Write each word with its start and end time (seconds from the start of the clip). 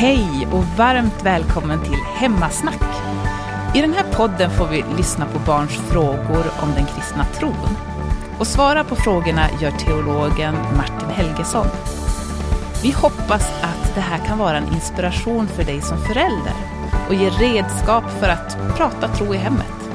Hej 0.00 0.48
och 0.52 0.64
varmt 0.64 1.22
välkommen 1.22 1.82
till 1.82 1.98
Hemmasnack. 2.14 2.82
I 3.74 3.80
den 3.80 3.92
här 3.92 4.04
podden 4.12 4.50
får 4.50 4.68
vi 4.68 4.84
lyssna 4.96 5.26
på 5.26 5.38
barns 5.38 5.72
frågor 5.72 6.44
om 6.62 6.72
den 6.74 6.86
kristna 6.86 7.24
tron. 7.24 7.76
Och 8.38 8.46
svara 8.46 8.84
på 8.84 8.96
frågorna 8.96 9.46
gör 9.60 9.70
teologen 9.70 10.54
Martin 10.76 11.08
Helgesson. 11.08 11.66
Vi 12.82 12.90
hoppas 12.90 13.52
att 13.62 13.94
det 13.94 14.00
här 14.00 14.26
kan 14.26 14.38
vara 14.38 14.56
en 14.56 14.74
inspiration 14.74 15.48
för 15.48 15.64
dig 15.64 15.80
som 15.80 15.98
förälder 15.98 16.54
och 17.08 17.14
ge 17.14 17.30
redskap 17.30 18.04
för 18.20 18.28
att 18.28 18.76
prata 18.76 19.08
tro 19.08 19.34
i 19.34 19.38
hemmet. 19.38 19.90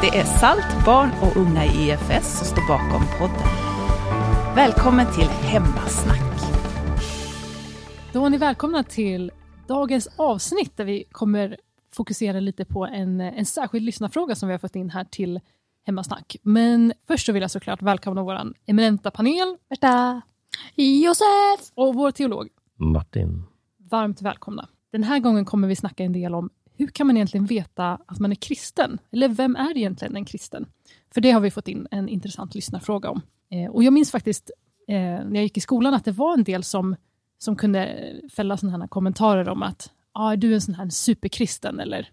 Det 0.00 0.18
är 0.18 0.24
SALT, 0.24 0.84
barn 0.84 1.10
och 1.20 1.36
unga 1.36 1.64
i 1.64 1.90
EFS 1.90 2.38
som 2.38 2.46
står 2.46 2.68
bakom 2.68 3.02
podden. 3.18 3.48
Välkommen 4.54 5.06
till 5.12 5.28
Hemmasnack. 5.28 6.25
Är 8.26 8.30
ni 8.30 8.38
välkomna 8.38 8.82
till 8.82 9.32
dagens 9.68 10.08
avsnitt 10.16 10.76
där 10.76 10.84
vi 10.84 11.04
kommer 11.12 11.56
fokusera 11.94 12.40
lite 12.40 12.64
på 12.64 12.86
en, 12.86 13.20
en 13.20 13.46
särskild 13.46 13.84
lyssnarfråga 13.84 14.34
som 14.34 14.48
vi 14.48 14.52
har 14.52 14.58
fått 14.58 14.76
in 14.76 14.90
här 14.90 15.04
till 15.04 15.40
Hemmasnack. 15.84 16.36
Men 16.42 16.92
först 17.08 17.26
så 17.26 17.32
vill 17.32 17.42
jag 17.42 17.50
såklart 17.50 17.82
välkomna 17.82 18.22
vår 18.22 18.52
eminenta 18.66 19.10
panel, 19.10 19.56
Berta, 19.68 20.20
Josef 20.74 21.70
och 21.74 21.94
vår 21.94 22.10
teolog 22.10 22.48
Martin. 22.76 23.42
Varmt 23.90 24.22
välkomna. 24.22 24.68
Den 24.92 25.02
här 25.02 25.18
gången 25.18 25.44
kommer 25.44 25.68
vi 25.68 25.76
snacka 25.76 26.04
en 26.04 26.12
del 26.12 26.34
om 26.34 26.50
hur 26.76 26.86
kan 26.86 27.06
man 27.06 27.16
egentligen 27.16 27.46
veta 27.46 27.98
att 28.06 28.18
man 28.18 28.30
är 28.30 28.36
kristen? 28.36 28.98
Eller 29.12 29.28
vem 29.28 29.56
är 29.56 29.76
egentligen 29.76 30.16
en 30.16 30.24
kristen? 30.24 30.66
För 31.14 31.20
det 31.20 31.30
har 31.30 31.40
vi 31.40 31.50
fått 31.50 31.68
in 31.68 31.88
en 31.90 32.08
intressant 32.08 32.54
lyssnarfråga 32.54 33.10
om. 33.10 33.22
Eh, 33.50 33.70
och 33.70 33.84
jag 33.84 33.92
minns 33.92 34.10
faktiskt 34.10 34.50
eh, 34.88 34.94
när 34.94 35.34
jag 35.34 35.42
gick 35.42 35.56
i 35.56 35.60
skolan 35.60 35.94
att 35.94 36.04
det 36.04 36.12
var 36.12 36.32
en 36.32 36.44
del 36.44 36.64
som 36.64 36.96
som 37.38 37.56
kunde 37.56 37.86
eh, 37.86 38.28
fälla 38.28 38.56
sådana 38.56 38.78
här 38.78 38.88
kommentarer 38.88 39.48
om 39.48 39.62
att 39.62 39.90
ah, 40.12 40.32
är 40.32 40.36
du 40.36 40.54
en 40.54 40.60
sån 40.60 40.74
här 40.74 40.88
superkristen? 40.88 41.80
Eller, 41.80 42.10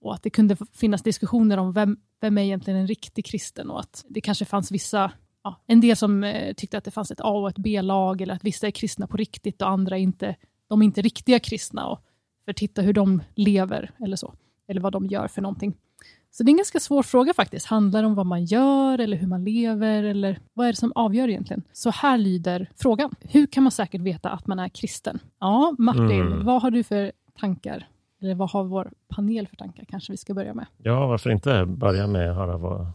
och 0.00 0.14
att 0.14 0.22
det 0.22 0.30
kunde 0.30 0.56
finnas 0.72 1.02
diskussioner 1.02 1.58
om 1.58 1.72
vem, 1.72 1.96
vem 2.20 2.38
är 2.38 2.42
egentligen 2.42 2.80
en 2.80 2.86
riktig 2.86 3.24
kristen? 3.24 3.70
Och 3.70 3.80
att 3.80 4.04
det 4.08 4.20
kanske 4.20 4.44
fanns 4.44 4.72
vissa, 4.72 5.12
ja, 5.44 5.62
en 5.66 5.80
del 5.80 5.96
som 5.96 6.24
eh, 6.24 6.54
tyckte 6.54 6.78
att 6.78 6.84
det 6.84 6.90
fanns 6.90 7.10
ett 7.10 7.20
A 7.20 7.28
och 7.28 7.48
ett 7.48 7.58
B-lag, 7.58 8.20
eller 8.20 8.34
att 8.34 8.44
vissa 8.44 8.66
är 8.66 8.70
kristna 8.70 9.06
på 9.06 9.16
riktigt 9.16 9.62
och 9.62 9.68
andra 9.68 9.98
inte, 9.98 10.36
de 10.68 10.82
är 10.82 10.86
inte 10.86 11.02
riktiga 11.02 11.38
kristna. 11.38 11.86
Och 11.86 12.00
för 12.44 12.52
titta 12.52 12.82
hur 12.82 12.92
de 12.92 13.22
lever 13.34 13.90
eller 13.98 14.16
så, 14.16 14.34
eller 14.68 14.80
vad 14.80 14.92
de 14.92 15.06
gör 15.06 15.28
för 15.28 15.42
någonting. 15.42 15.76
Så 16.36 16.42
det 16.42 16.50
är 16.50 16.52
en 16.52 16.56
ganska 16.56 16.80
svår 16.80 17.02
fråga 17.02 17.34
faktiskt. 17.34 17.66
Handlar 17.66 18.02
det 18.02 18.06
om 18.06 18.14
vad 18.14 18.26
man 18.26 18.44
gör 18.44 18.98
eller 18.98 19.16
hur 19.16 19.26
man 19.26 19.44
lever 19.44 20.02
eller 20.02 20.38
vad 20.54 20.66
är 20.66 20.72
det 20.72 20.76
som 20.76 20.92
avgör 20.94 21.28
egentligen? 21.28 21.62
Så 21.72 21.90
här 21.90 22.18
lyder 22.18 22.70
frågan. 22.76 23.14
Hur 23.20 23.46
kan 23.46 23.62
man 23.62 23.72
säkert 23.72 24.00
veta 24.00 24.30
att 24.30 24.46
man 24.46 24.58
är 24.58 24.68
kristen? 24.68 25.18
Ja, 25.40 25.74
Martin, 25.78 26.10
mm. 26.10 26.44
vad 26.44 26.62
har 26.62 26.70
du 26.70 26.82
för 26.82 27.12
tankar? 27.40 27.88
Eller 28.22 28.34
vad 28.34 28.50
har 28.50 28.64
vår 28.64 28.90
panel 29.08 29.48
för 29.48 29.56
tankar? 29.56 29.84
Kanske 29.84 30.12
vi 30.12 30.16
ska 30.16 30.34
börja 30.34 30.54
med. 30.54 30.66
Ja, 30.82 31.06
varför 31.06 31.30
inte 31.30 31.66
börja 31.66 32.06
med 32.06 32.30
att 32.30 32.36
höra 32.36 32.56
vad 32.56 32.86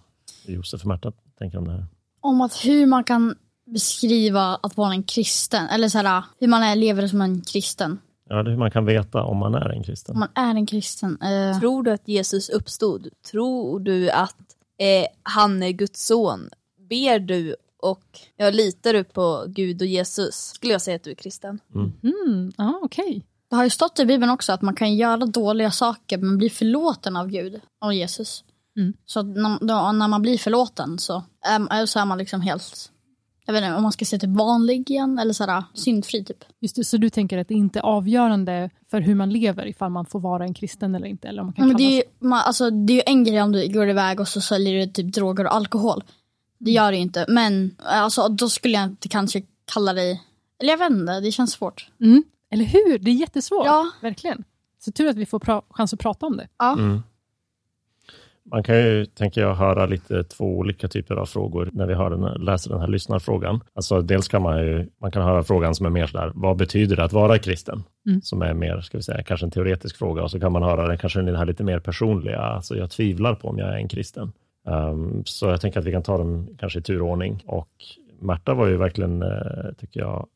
Josef 0.46 0.82
och 0.82 0.88
Märta 0.88 1.12
tänker 1.40 1.58
om 1.58 1.68
det 1.68 1.72
här. 1.72 1.86
Om 2.20 2.42
att 2.42 2.66
hur 2.66 2.86
man 2.86 3.04
kan 3.04 3.36
beskriva 3.66 4.60
att 4.64 4.78
vara 4.78 4.92
en 4.92 5.04
kristen, 5.04 5.68
eller 5.68 5.88
så 5.88 5.98
här, 5.98 6.24
hur 6.40 6.48
man 6.48 6.64
är, 6.64 6.76
lever 6.76 7.08
som 7.08 7.22
en 7.22 7.42
kristen. 7.42 8.00
Ja, 8.32 8.44
det 8.44 8.50
är 8.50 8.52
hur 8.52 8.60
man 8.60 8.72
kan 8.72 8.86
veta 8.86 9.24
om 9.24 9.38
man 9.38 9.56
är 9.56 9.70
en 9.70 9.84
kristen. 9.84 10.16
Om 10.16 10.20
man 10.20 10.30
är 10.36 10.56
en 10.56 10.66
kristen. 10.66 11.22
Eh... 11.22 11.60
Tror 11.60 11.84
du 11.84 11.92
att 11.92 12.08
Jesus 12.08 12.50
uppstod? 12.50 13.10
Tror 13.32 13.80
du 13.80 14.10
att 14.10 14.38
eh, 14.80 15.08
han 15.24 15.64
är 15.64 15.72
Guds 15.72 16.06
son? 16.06 16.50
Ber 16.90 17.20
du 17.20 17.56
och 17.82 18.20
jag 18.38 18.56
litar 18.56 18.94
du 18.94 19.04
på 19.04 19.46
Gud 19.48 19.82
och 19.82 19.88
Jesus? 19.88 20.36
Skulle 20.36 20.74
jag 20.74 20.82
säga 20.82 20.96
att 20.96 21.04
du 21.04 21.12
är 21.12 21.16
kristen. 21.16 21.60
Mm. 21.76 21.92
Mm, 22.04 22.52
ah, 22.58 22.74
okay. 22.82 23.22
Det 23.50 23.56
har 23.56 23.64
ju 23.64 23.70
stått 23.70 24.00
i 24.00 24.06
Bibeln 24.06 24.32
också 24.32 24.54
att 24.54 24.62
man 24.62 24.76
kan 24.76 24.96
göra 24.96 25.26
dåliga 25.26 25.72
saker 25.72 26.18
men 26.18 26.38
bli 26.38 26.50
förlåten 26.50 27.16
av 27.18 27.28
Gud, 27.28 27.62
av 27.82 27.94
Jesus. 27.94 28.44
Mm. 28.78 28.94
Så 29.06 29.22
när, 29.22 29.66
då, 29.66 29.92
när 29.92 30.08
man 30.08 30.22
blir 30.22 30.38
förlåten 30.38 31.00
så 31.00 31.24
är, 31.46 31.86
så 31.86 32.00
är 32.00 32.06
man 32.06 32.18
liksom 32.18 32.42
helt 32.42 32.91
jag 33.46 33.54
vet 33.54 33.64
inte 33.64 33.76
om 33.76 33.84
man 33.84 33.92
ska 33.92 34.06
säga 34.06 34.20
typ 34.20 34.38
vanlig 34.38 34.90
igen 34.90 35.20
eller 35.20 35.34
sådär, 35.34 35.64
syndfri 35.74 36.24
typ. 36.24 36.44
Just 36.60 36.76
det, 36.76 36.84
så 36.84 36.98
du 36.98 37.10
tänker 37.10 37.38
att 37.38 37.48
det 37.48 37.54
inte 37.54 37.80
är 37.80 37.84
avgörande 37.84 38.70
för 38.92 39.02
hur 39.02 39.16
man 39.16 39.30
lever 39.30 39.68
ifall 39.68 39.92
man 39.92 40.06
får 40.06 40.20
vara 40.20 40.44
en 40.44 40.54
kristen 40.54 40.96
eller 40.96 41.08
inte? 41.08 41.28
Eller 41.28 41.42
om 41.42 41.48
man 41.48 41.54
kan 41.54 41.68
men 41.68 41.78
det, 41.78 41.84
är 41.84 41.96
ju, 41.96 42.04
man, 42.20 42.42
alltså, 42.46 42.70
det 42.70 42.94
är 42.94 42.96
ju 42.96 43.04
en 43.06 43.24
grej 43.24 43.42
om 43.42 43.52
du 43.52 43.68
går 43.68 43.90
iväg 43.90 44.20
och 44.20 44.28
så 44.28 44.42
säljer 44.42 44.80
du 44.80 44.92
typ 44.92 45.14
droger 45.14 45.46
och 45.46 45.56
alkohol. 45.56 46.04
Det 46.58 46.72
gör 46.72 46.92
det 46.92 46.98
ju 46.98 47.04
inte, 47.04 47.26
men 47.28 47.76
alltså, 47.84 48.28
då 48.28 48.50
skulle 48.50 48.74
jag 48.74 48.84
inte 48.84 49.10
kanske 49.10 49.42
kalla 49.74 49.94
dig, 49.94 50.22
eller 50.60 50.74
jag 50.74 50.78
vet 50.78 50.92
inte, 50.92 51.20
det 51.20 51.32
känns 51.32 51.52
svårt. 51.52 51.90
Mm. 52.02 52.24
Eller 52.52 52.66
hur? 52.66 53.00
Det 53.00 53.12
är 53.12 53.16
jättesvårt, 53.16 53.66
ja. 53.66 53.92
verkligen. 54.02 54.44
Så 54.80 54.92
tur 54.92 55.10
att 55.10 55.18
vi 55.18 55.26
får 55.26 55.74
chans 55.74 55.94
att 55.94 56.00
prata 56.00 56.26
om 56.26 56.38
det. 56.38 56.48
Ja. 56.58 56.74
Mm. 56.74 57.02
Man 58.52 58.64
kan 58.64 58.76
ju, 58.76 59.06
tänker 59.06 59.42
jag, 59.42 59.56
höra 59.56 59.86
lite 59.86 60.24
två 60.24 60.46
olika 60.46 60.88
typer 60.88 61.16
av 61.16 61.26
frågor 61.26 61.70
när 61.74 61.86
vi 61.86 61.94
hör 61.94 62.10
den, 62.10 62.44
läser 62.46 62.70
den 62.70 62.80
här 62.80 62.88
lyssnarfrågan. 62.88 63.60
Alltså, 63.74 64.02
dels 64.02 64.28
kan 64.28 64.42
man 64.42 64.60
ju, 64.60 64.90
man 65.02 65.12
kan 65.12 65.24
höra 65.24 65.44
frågan 65.44 65.76
som 65.76 65.86
är 65.86 65.90
mer 65.90 66.08
sådär, 66.08 66.32
vad 66.36 66.58
betyder 66.58 66.96
det 66.96 67.04
att 67.04 67.14
vara 67.14 67.38
kristen? 67.38 67.84
Mm. 68.08 68.22
Som 68.22 68.42
är 68.42 68.54
mer, 68.54 68.82
ska 68.82 68.98
vi 68.98 69.04
säga, 69.04 69.24
kanske 69.24 69.46
en 69.46 69.52
teoretisk 69.52 69.98
fråga. 69.98 70.24
Och 70.24 70.32
så 70.32 70.40
kan 70.40 70.52
man 70.52 70.64
höra 70.64 70.88
den, 70.88 70.98
kanske 70.98 71.22
den 71.22 71.36
här 71.36 71.46
lite 71.46 71.64
mer 71.64 71.80
personliga, 71.80 72.40
alltså 72.40 72.76
jag 72.76 72.92
tvivlar 72.92 73.36
på 73.36 73.48
om 73.48 73.58
jag 73.58 73.70
är 73.70 73.78
en 73.78 73.88
kristen. 73.88 74.32
Um, 74.68 75.24
så 75.26 75.46
jag 75.46 75.62
tänker 75.62 75.80
att 75.80 75.86
vi 75.86 75.92
kan 75.92 76.04
ta 76.04 76.18
dem 76.18 76.48
kanske 76.60 76.80
i 76.80 76.82
turordning. 76.82 77.44
Och 77.46 77.70
Märta 78.20 78.54
var 78.54 78.68
ju 78.68 78.78
verkligen, 78.78 79.24
uh, 79.24 79.74
tycker 79.78 80.00
jag, 80.00 80.28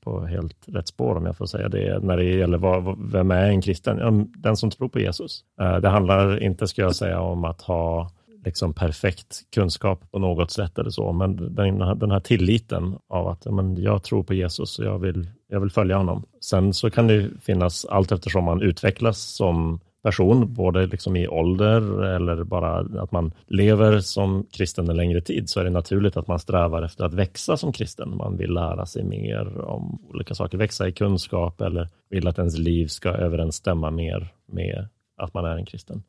på 0.00 0.26
helt 0.26 0.56
rätt 0.66 0.88
spår 0.88 1.16
om 1.16 1.26
jag 1.26 1.36
får 1.36 1.46
säga 1.46 1.68
det, 1.68 2.02
när 2.02 2.16
det 2.16 2.24
gäller 2.24 2.58
vad, 2.58 3.10
vem 3.12 3.30
är 3.30 3.48
en 3.48 3.62
kristen? 3.62 4.30
Den 4.36 4.56
som 4.56 4.70
tror 4.70 4.88
på 4.88 5.00
Jesus. 5.00 5.44
Eh, 5.60 5.76
det 5.76 5.88
handlar 5.88 6.42
inte, 6.42 6.66
ska 6.66 6.82
jag 6.82 6.96
säga, 6.96 7.20
om 7.20 7.44
att 7.44 7.62
ha 7.62 8.10
liksom 8.44 8.74
perfekt 8.74 9.40
kunskap 9.54 10.10
på 10.10 10.18
något 10.18 10.50
sätt 10.50 10.78
eller 10.78 10.90
så, 10.90 11.12
men 11.12 11.54
den, 11.54 11.78
den 11.98 12.10
här 12.10 12.20
tilliten 12.20 12.98
av 13.08 13.28
att 13.28 13.44
men, 13.44 13.82
jag 13.82 14.02
tror 14.02 14.22
på 14.22 14.34
Jesus 14.34 14.78
och 14.78 14.84
jag 14.84 14.98
vill, 14.98 15.28
jag 15.48 15.60
vill 15.60 15.70
följa 15.70 15.96
honom. 15.96 16.24
Sen 16.40 16.74
så 16.74 16.90
kan 16.90 17.06
det 17.06 17.30
finnas, 17.42 17.84
allt 17.84 18.12
eftersom 18.12 18.44
man 18.44 18.62
utvecklas 18.62 19.18
som 19.18 19.80
person, 20.02 20.54
både 20.54 20.86
liksom 20.86 21.16
i 21.16 21.28
ålder 21.28 22.02
eller 22.04 22.44
bara 22.44 23.02
att 23.02 23.12
man 23.12 23.32
lever 23.46 24.00
som 24.00 24.46
kristen 24.52 24.90
en 24.90 24.96
längre 24.96 25.20
tid, 25.20 25.48
så 25.48 25.60
är 25.60 25.64
det 25.64 25.70
naturligt 25.70 26.16
att 26.16 26.26
man 26.26 26.38
strävar 26.38 26.82
efter 26.82 27.04
att 27.04 27.14
växa 27.14 27.56
som 27.56 27.72
kristen. 27.72 28.16
Man 28.16 28.36
vill 28.36 28.52
lära 28.52 28.86
sig 28.86 29.04
mer 29.04 29.60
om 29.60 29.98
olika 30.08 30.34
saker, 30.34 30.58
växa 30.58 30.88
i 30.88 30.92
kunskap 30.92 31.60
eller 31.60 31.88
vill 32.10 32.28
att 32.28 32.38
ens 32.38 32.58
liv 32.58 32.86
ska 32.86 33.08
överensstämma 33.08 33.90
mer 33.90 34.28
med 34.46 34.88
att 35.16 35.34
man 35.34 35.44
är 35.44 35.56
en 35.56 35.66
kristen. 35.66 36.02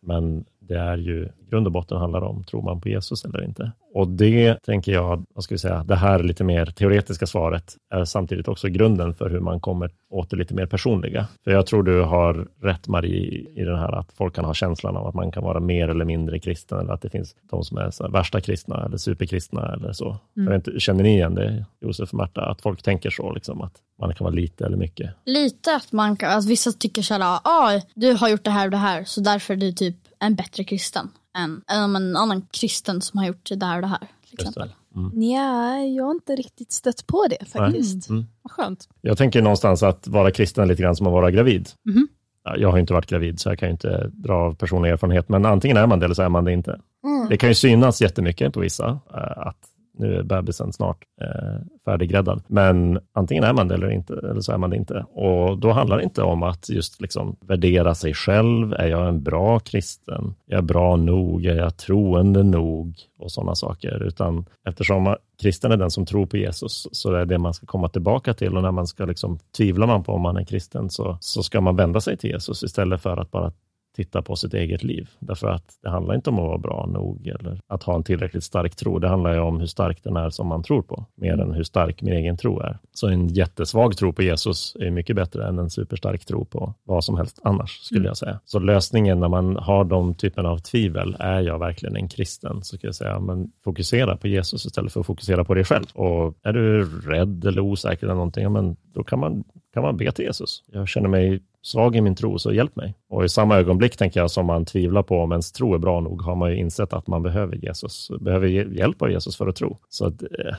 Men 0.00 0.44
det 0.68 0.78
är 0.78 0.96
ju 0.96 1.28
i 1.46 1.50
grund 1.50 1.66
och 1.66 1.72
botten 1.72 1.98
handlar 1.98 2.20
om, 2.20 2.44
tror 2.44 2.62
man 2.62 2.80
på 2.80 2.88
Jesus 2.88 3.24
eller 3.24 3.44
inte? 3.44 3.72
Och 3.94 4.08
det 4.08 4.62
tänker 4.62 4.92
jag, 4.92 5.24
vad 5.34 5.44
ska 5.44 5.54
vi 5.54 5.58
säga, 5.58 5.84
det 5.84 5.96
här 5.96 6.22
lite 6.22 6.44
mer 6.44 6.66
teoretiska 6.66 7.26
svaret 7.26 7.76
är 7.90 8.04
samtidigt 8.04 8.48
också 8.48 8.68
grunden 8.68 9.14
för 9.14 9.30
hur 9.30 9.40
man 9.40 9.60
kommer 9.60 9.90
åt 10.10 10.30
det 10.30 10.36
lite 10.36 10.54
mer 10.54 10.66
personliga. 10.66 11.26
För 11.44 11.50
jag 11.50 11.66
tror 11.66 11.82
du 11.82 12.02
har 12.02 12.48
rätt 12.62 12.88
Marie 12.88 13.46
i 13.54 13.64
den 13.64 13.78
här 13.78 13.92
att 13.92 14.12
folk 14.12 14.34
kan 14.34 14.44
ha 14.44 14.54
känslan 14.54 14.96
av 14.96 15.06
att 15.06 15.14
man 15.14 15.32
kan 15.32 15.42
vara 15.42 15.60
mer 15.60 15.88
eller 15.88 16.04
mindre 16.04 16.38
kristen 16.38 16.78
eller 16.78 16.92
att 16.92 17.02
det 17.02 17.10
finns 17.10 17.34
de 17.50 17.64
som 17.64 17.78
är 17.78 17.90
så 17.90 18.08
värsta 18.08 18.40
kristna 18.40 18.84
eller 18.84 18.96
superkristna 18.96 19.72
eller 19.72 19.92
så. 19.92 20.16
Mm. 20.36 20.54
Inte, 20.54 20.80
känner 20.80 21.02
ni 21.02 21.14
igen 21.14 21.34
det, 21.34 21.64
Josef 21.80 22.12
och 22.12 22.14
Marta, 22.14 22.40
att 22.40 22.62
folk 22.62 22.82
tänker 22.82 23.10
så, 23.10 23.32
liksom, 23.32 23.60
att 23.62 23.74
man 24.00 24.14
kan 24.14 24.24
vara 24.24 24.34
lite 24.34 24.66
eller 24.66 24.76
mycket? 24.76 25.10
Lite 25.24 25.76
att 25.76 25.92
man 25.92 26.16
kan, 26.16 26.38
att 26.38 26.46
vissa 26.46 26.72
tycker 26.72 27.02
så 27.02 27.14
här, 27.14 27.40
ah, 27.44 27.80
du 27.94 28.12
har 28.12 28.28
gjort 28.28 28.44
det 28.44 28.50
här 28.50 28.64
och 28.66 28.70
det 28.70 28.76
här, 28.76 29.04
så 29.04 29.20
därför 29.20 29.54
är 29.54 29.58
du 29.58 29.72
typ 29.72 29.96
en 30.20 30.34
bättre 30.34 30.64
kristen 30.64 31.10
än, 31.38 31.62
än 31.68 31.96
en 31.96 32.16
annan 32.16 32.46
kristen 32.50 33.00
som 33.00 33.18
har 33.18 33.26
gjort 33.26 33.48
det 33.50 33.66
här 33.66 33.76
och 33.76 33.82
det 33.82 33.88
här. 33.88 34.08
Till 34.30 34.34
exempel. 34.34 34.72
Mm. 34.96 35.22
Ja, 35.22 35.78
jag 35.78 36.04
har 36.04 36.10
inte 36.10 36.36
riktigt 36.36 36.72
stött 36.72 37.06
på 37.06 37.26
det 37.30 37.44
faktiskt. 37.48 38.08
Mm. 38.08 38.24
Vad 38.42 38.52
skönt. 38.52 38.88
Jag 39.00 39.18
tänker 39.18 39.42
någonstans 39.42 39.82
att 39.82 40.08
vara 40.08 40.30
kristen 40.30 40.64
är 40.64 40.68
lite 40.68 40.82
grann 40.82 40.96
som 40.96 41.06
att 41.06 41.12
vara 41.12 41.30
gravid. 41.30 41.68
Mm. 41.88 42.08
Jag 42.56 42.70
har 42.70 42.78
inte 42.78 42.92
varit 42.92 43.06
gravid, 43.06 43.40
så 43.40 43.48
jag 43.48 43.58
kan 43.58 43.70
inte 43.70 44.10
dra 44.12 44.34
av 44.34 44.54
personlig 44.54 44.90
erfarenhet, 44.90 45.28
men 45.28 45.46
antingen 45.46 45.76
är 45.76 45.86
man 45.86 45.98
det 45.98 46.04
eller 46.04 46.14
så 46.14 46.22
är 46.22 46.28
man 46.28 46.44
det 46.44 46.52
inte. 46.52 46.80
Mm. 47.04 47.28
Det 47.28 47.36
kan 47.36 47.48
ju 47.48 47.54
synas 47.54 48.02
jättemycket 48.02 48.54
på 48.54 48.60
vissa, 48.60 48.88
eh, 49.14 49.46
att 49.48 49.58
nu 49.98 50.14
är 50.14 50.22
bebisen 50.22 50.72
snart 50.72 51.04
eh, 51.20 51.60
färdiggräddad. 51.84 52.42
Men 52.46 52.98
antingen 53.12 53.44
är 53.44 53.52
man 53.52 53.68
det 53.68 53.74
eller, 53.74 53.90
inte, 53.90 54.14
eller 54.14 54.40
så 54.40 54.52
är 54.52 54.58
man 54.58 54.70
det 54.70 54.76
inte. 54.76 55.04
Och 55.10 55.58
då 55.58 55.72
handlar 55.72 55.96
det 55.96 56.02
inte 56.02 56.22
om 56.22 56.42
att 56.42 56.68
just 56.68 57.00
liksom 57.00 57.36
värdera 57.40 57.94
sig 57.94 58.14
själv. 58.14 58.72
Är 58.72 58.86
jag 58.86 59.08
en 59.08 59.22
bra 59.22 59.58
kristen? 59.58 60.34
Är 60.46 60.54
jag 60.54 60.64
bra 60.64 60.96
nog? 60.96 61.46
Är 61.46 61.56
jag 61.56 61.76
troende 61.76 62.42
nog? 62.42 62.96
Och 63.18 63.32
sådana 63.32 63.54
saker. 63.54 64.02
Utan 64.02 64.46
eftersom 64.68 65.16
kristen 65.42 65.72
är 65.72 65.76
den 65.76 65.90
som 65.90 66.06
tror 66.06 66.26
på 66.26 66.36
Jesus, 66.36 66.88
så 66.92 67.12
är 67.12 67.24
det 67.24 67.38
man 67.38 67.54
ska 67.54 67.66
komma 67.66 67.88
tillbaka 67.88 68.34
till. 68.34 68.56
Och 68.56 68.62
när 68.62 68.72
man 68.72 68.86
ska 68.86 69.04
liksom, 69.04 69.38
tvivlar 69.56 69.86
man 69.86 70.04
på 70.04 70.12
om 70.12 70.22
man 70.22 70.36
är 70.36 70.44
kristen, 70.44 70.90
så, 70.90 71.18
så 71.20 71.42
ska 71.42 71.60
man 71.60 71.76
vända 71.76 72.00
sig 72.00 72.16
till 72.16 72.30
Jesus 72.30 72.62
istället 72.62 73.02
för 73.02 73.16
att 73.16 73.30
bara 73.30 73.52
titta 73.96 74.22
på 74.22 74.36
sitt 74.36 74.54
eget 74.54 74.82
liv. 74.82 75.08
Därför 75.18 75.48
att 75.48 75.78
det 75.82 75.90
handlar 75.90 76.14
inte 76.14 76.30
om 76.30 76.38
att 76.38 76.44
vara 76.44 76.58
bra 76.58 76.86
nog 76.86 77.26
eller 77.26 77.60
att 77.66 77.82
ha 77.82 77.96
en 77.96 78.02
tillräckligt 78.02 78.44
stark 78.44 78.76
tro. 78.76 78.98
Det 78.98 79.08
handlar 79.08 79.32
ju 79.32 79.40
om 79.40 79.60
hur 79.60 79.66
stark 79.66 80.04
den 80.04 80.16
är 80.16 80.30
som 80.30 80.46
man 80.46 80.62
tror 80.62 80.82
på, 80.82 81.04
mer 81.14 81.40
än 81.40 81.52
hur 81.52 81.62
stark 81.62 82.02
min 82.02 82.14
egen 82.14 82.36
tro 82.36 82.60
är. 82.60 82.78
Så 82.92 83.08
en 83.08 83.28
jättesvag 83.28 83.96
tro 83.96 84.12
på 84.12 84.22
Jesus 84.22 84.76
är 84.80 84.90
mycket 84.90 85.16
bättre 85.16 85.48
än 85.48 85.58
en 85.58 85.70
superstark 85.70 86.24
tro 86.24 86.44
på 86.44 86.74
vad 86.84 87.04
som 87.04 87.16
helst 87.16 87.40
annars, 87.44 87.70
skulle 87.70 88.00
mm. 88.00 88.08
jag 88.08 88.16
säga. 88.16 88.40
Så 88.44 88.58
lösningen 88.58 89.20
när 89.20 89.28
man 89.28 89.56
har 89.56 89.84
de 89.84 90.14
typerna 90.14 90.48
av 90.48 90.58
tvivel, 90.58 91.16
är 91.18 91.40
jag 91.40 91.58
verkligen 91.58 91.96
en 91.96 92.08
kristen? 92.08 92.62
Så 92.62 92.76
ska 92.76 92.86
jag 92.86 92.94
säga, 92.94 93.20
men 93.20 93.52
fokusera 93.64 94.16
på 94.16 94.28
Jesus 94.28 94.66
istället 94.66 94.92
för 94.92 95.00
att 95.00 95.06
fokusera 95.06 95.44
på 95.44 95.54
dig 95.54 95.64
själv. 95.64 95.84
Och 95.94 96.34
är 96.42 96.52
du 96.52 96.84
rädd 97.00 97.44
eller 97.44 97.60
osäker 97.60 98.06
eller 98.06 98.14
någonting, 98.14 98.42
ja, 98.42 98.50
men 98.50 98.76
då 98.94 99.04
kan 99.04 99.18
man, 99.18 99.44
kan 99.76 99.82
man 99.82 99.96
be 99.96 100.12
till 100.12 100.24
Jesus. 100.24 100.62
Jag 100.72 100.88
känner 100.88 101.08
mig 101.08 101.42
svag 101.62 101.96
i 101.96 102.00
min 102.00 102.14
tro, 102.14 102.38
så 102.38 102.52
hjälp 102.52 102.76
mig. 102.76 102.94
Och 103.08 103.24
i 103.24 103.28
samma 103.28 103.56
ögonblick, 103.56 103.96
tänker 103.96 104.20
jag, 104.20 104.30
som 104.30 104.46
man 104.46 104.64
tvivlar 104.64 105.02
på 105.02 105.18
om 105.18 105.32
ens 105.32 105.52
tro 105.52 105.74
är 105.74 105.78
bra 105.78 106.00
nog, 106.00 106.22
har 106.22 106.34
man 106.34 106.50
ju 106.50 106.56
insett 106.56 106.92
att 106.92 107.06
man 107.06 107.22
behöver 107.22 107.56
Jesus, 107.56 108.10
behöver 108.20 108.46
hjälp 108.48 109.02
av 109.02 109.10
Jesus 109.10 109.36
för 109.36 109.46
att 109.46 109.56
tro. 109.56 109.78
Så 109.88 110.06
att, 110.06 110.22
eh, 110.22 110.56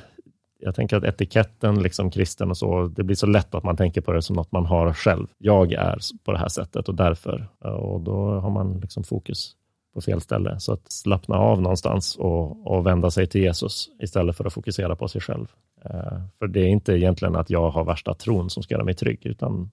jag 0.59 0.75
tänker 0.75 0.97
att 0.97 1.03
etiketten, 1.03 1.83
liksom 1.83 2.11
kristen 2.11 2.49
och 2.49 2.57
så, 2.57 2.87
det 2.87 3.03
blir 3.03 3.15
så 3.15 3.25
lätt 3.25 3.55
att 3.55 3.63
man 3.63 3.77
tänker 3.77 4.01
på 4.01 4.11
det 4.11 4.21
som 4.21 4.35
något 4.35 4.51
man 4.51 4.65
har 4.65 4.93
själv. 4.93 5.27
Jag 5.37 5.73
är 5.73 5.99
på 6.23 6.31
det 6.31 6.39
här 6.39 6.49
sättet 6.49 6.89
och 6.89 6.95
därför. 6.95 7.47
Och 7.59 8.01
då 8.01 8.39
har 8.39 8.49
man 8.49 8.79
liksom 8.79 9.03
fokus 9.03 9.55
på 9.93 10.01
fel 10.01 10.21
ställe. 10.21 10.59
Så 10.59 10.73
att 10.73 10.91
slappna 10.91 11.35
av 11.35 11.61
någonstans 11.61 12.15
och, 12.15 12.67
och 12.67 12.85
vända 12.85 13.11
sig 13.11 13.27
till 13.27 13.41
Jesus 13.41 13.89
istället 13.99 14.37
för 14.37 14.45
att 14.45 14.53
fokusera 14.53 14.95
på 14.95 15.07
sig 15.07 15.21
själv. 15.21 15.47
Uh, 15.93 16.21
för 16.39 16.47
det 16.47 16.59
är 16.59 16.67
inte 16.67 16.93
egentligen 16.93 17.35
att 17.35 17.49
jag 17.49 17.69
har 17.69 17.85
värsta 17.85 18.13
tron 18.13 18.49
som 18.49 18.63
ska 18.63 18.73
göra 18.73 18.83
mig 18.83 18.93
trygg, 18.93 19.25
utan 19.25 19.71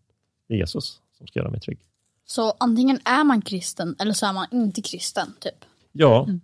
det 0.49 0.55
är 0.55 0.59
Jesus 0.59 1.01
som 1.19 1.27
ska 1.27 1.39
göra 1.39 1.51
mig 1.51 1.61
trygg. 1.61 1.79
Så 2.27 2.55
antingen 2.61 2.99
är 3.05 3.25
man 3.25 3.43
kristen 3.43 3.97
eller 4.01 4.13
så 4.13 4.27
är 4.27 4.33
man 4.33 4.47
inte 4.53 4.83
kristen, 4.83 5.27
typ? 5.41 5.65
Ja, 5.93 6.25
mm. 6.25 6.41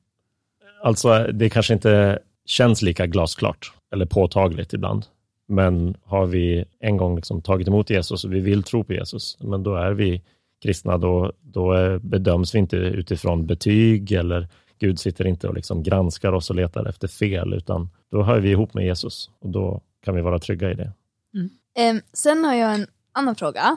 alltså 0.83 1.27
det 1.33 1.51
kanske 1.51 1.75
inte 1.75 2.19
känns 2.45 2.83
lika 2.83 3.07
glasklart 3.07 3.73
eller 3.93 4.07
påtagligt 4.07 4.73
ibland. 4.73 5.07
Men 5.47 5.97
har 6.05 6.27
vi 6.27 6.65
en 6.81 6.97
gång 6.97 7.17
liksom 7.17 7.43
tagit 7.43 7.69
emot 7.69 7.91
Jesus 7.91 8.25
och 8.25 8.33
vi 8.33 8.41
vill 8.41 8.63
tro 8.63 8.85
på 8.85 8.93
Jesus, 8.93 9.39
men 9.41 9.63
då 9.63 9.75
är 9.75 9.93
vi 9.93 10.23
kristna, 10.63 10.99
då, 10.99 11.33
då 11.41 11.99
bedöms 11.99 12.55
vi 12.55 12.59
inte 12.59 12.77
utifrån 12.77 13.47
betyg 13.47 14.13
eller 14.13 14.49
Gud 14.81 15.01
sitter 15.01 15.27
inte 15.27 15.49
och 15.49 15.55
liksom 15.55 15.83
granskar 15.83 16.33
oss 16.33 16.51
och 16.51 16.57
letar 16.57 16.89
efter 16.89 17.09
fel, 17.09 17.55
utan 17.55 17.89
då 18.11 18.23
hör 18.23 18.41
vi 18.41 18.51
ihop 18.51 18.75
med 18.75 18.85
Jesus 18.85 19.31
och 19.41 19.51
då 19.51 19.81
kan 20.05 20.15
vi 20.15 20.21
vara 20.21 20.39
trygga 20.39 20.71
i 20.71 20.75
det. 20.75 20.93
Mm. 21.35 21.97
Um, 21.97 22.03
sen 22.13 22.45
har 22.45 22.55
jag 22.55 22.75
en 22.75 22.87
annan 23.13 23.35
fråga. 23.35 23.77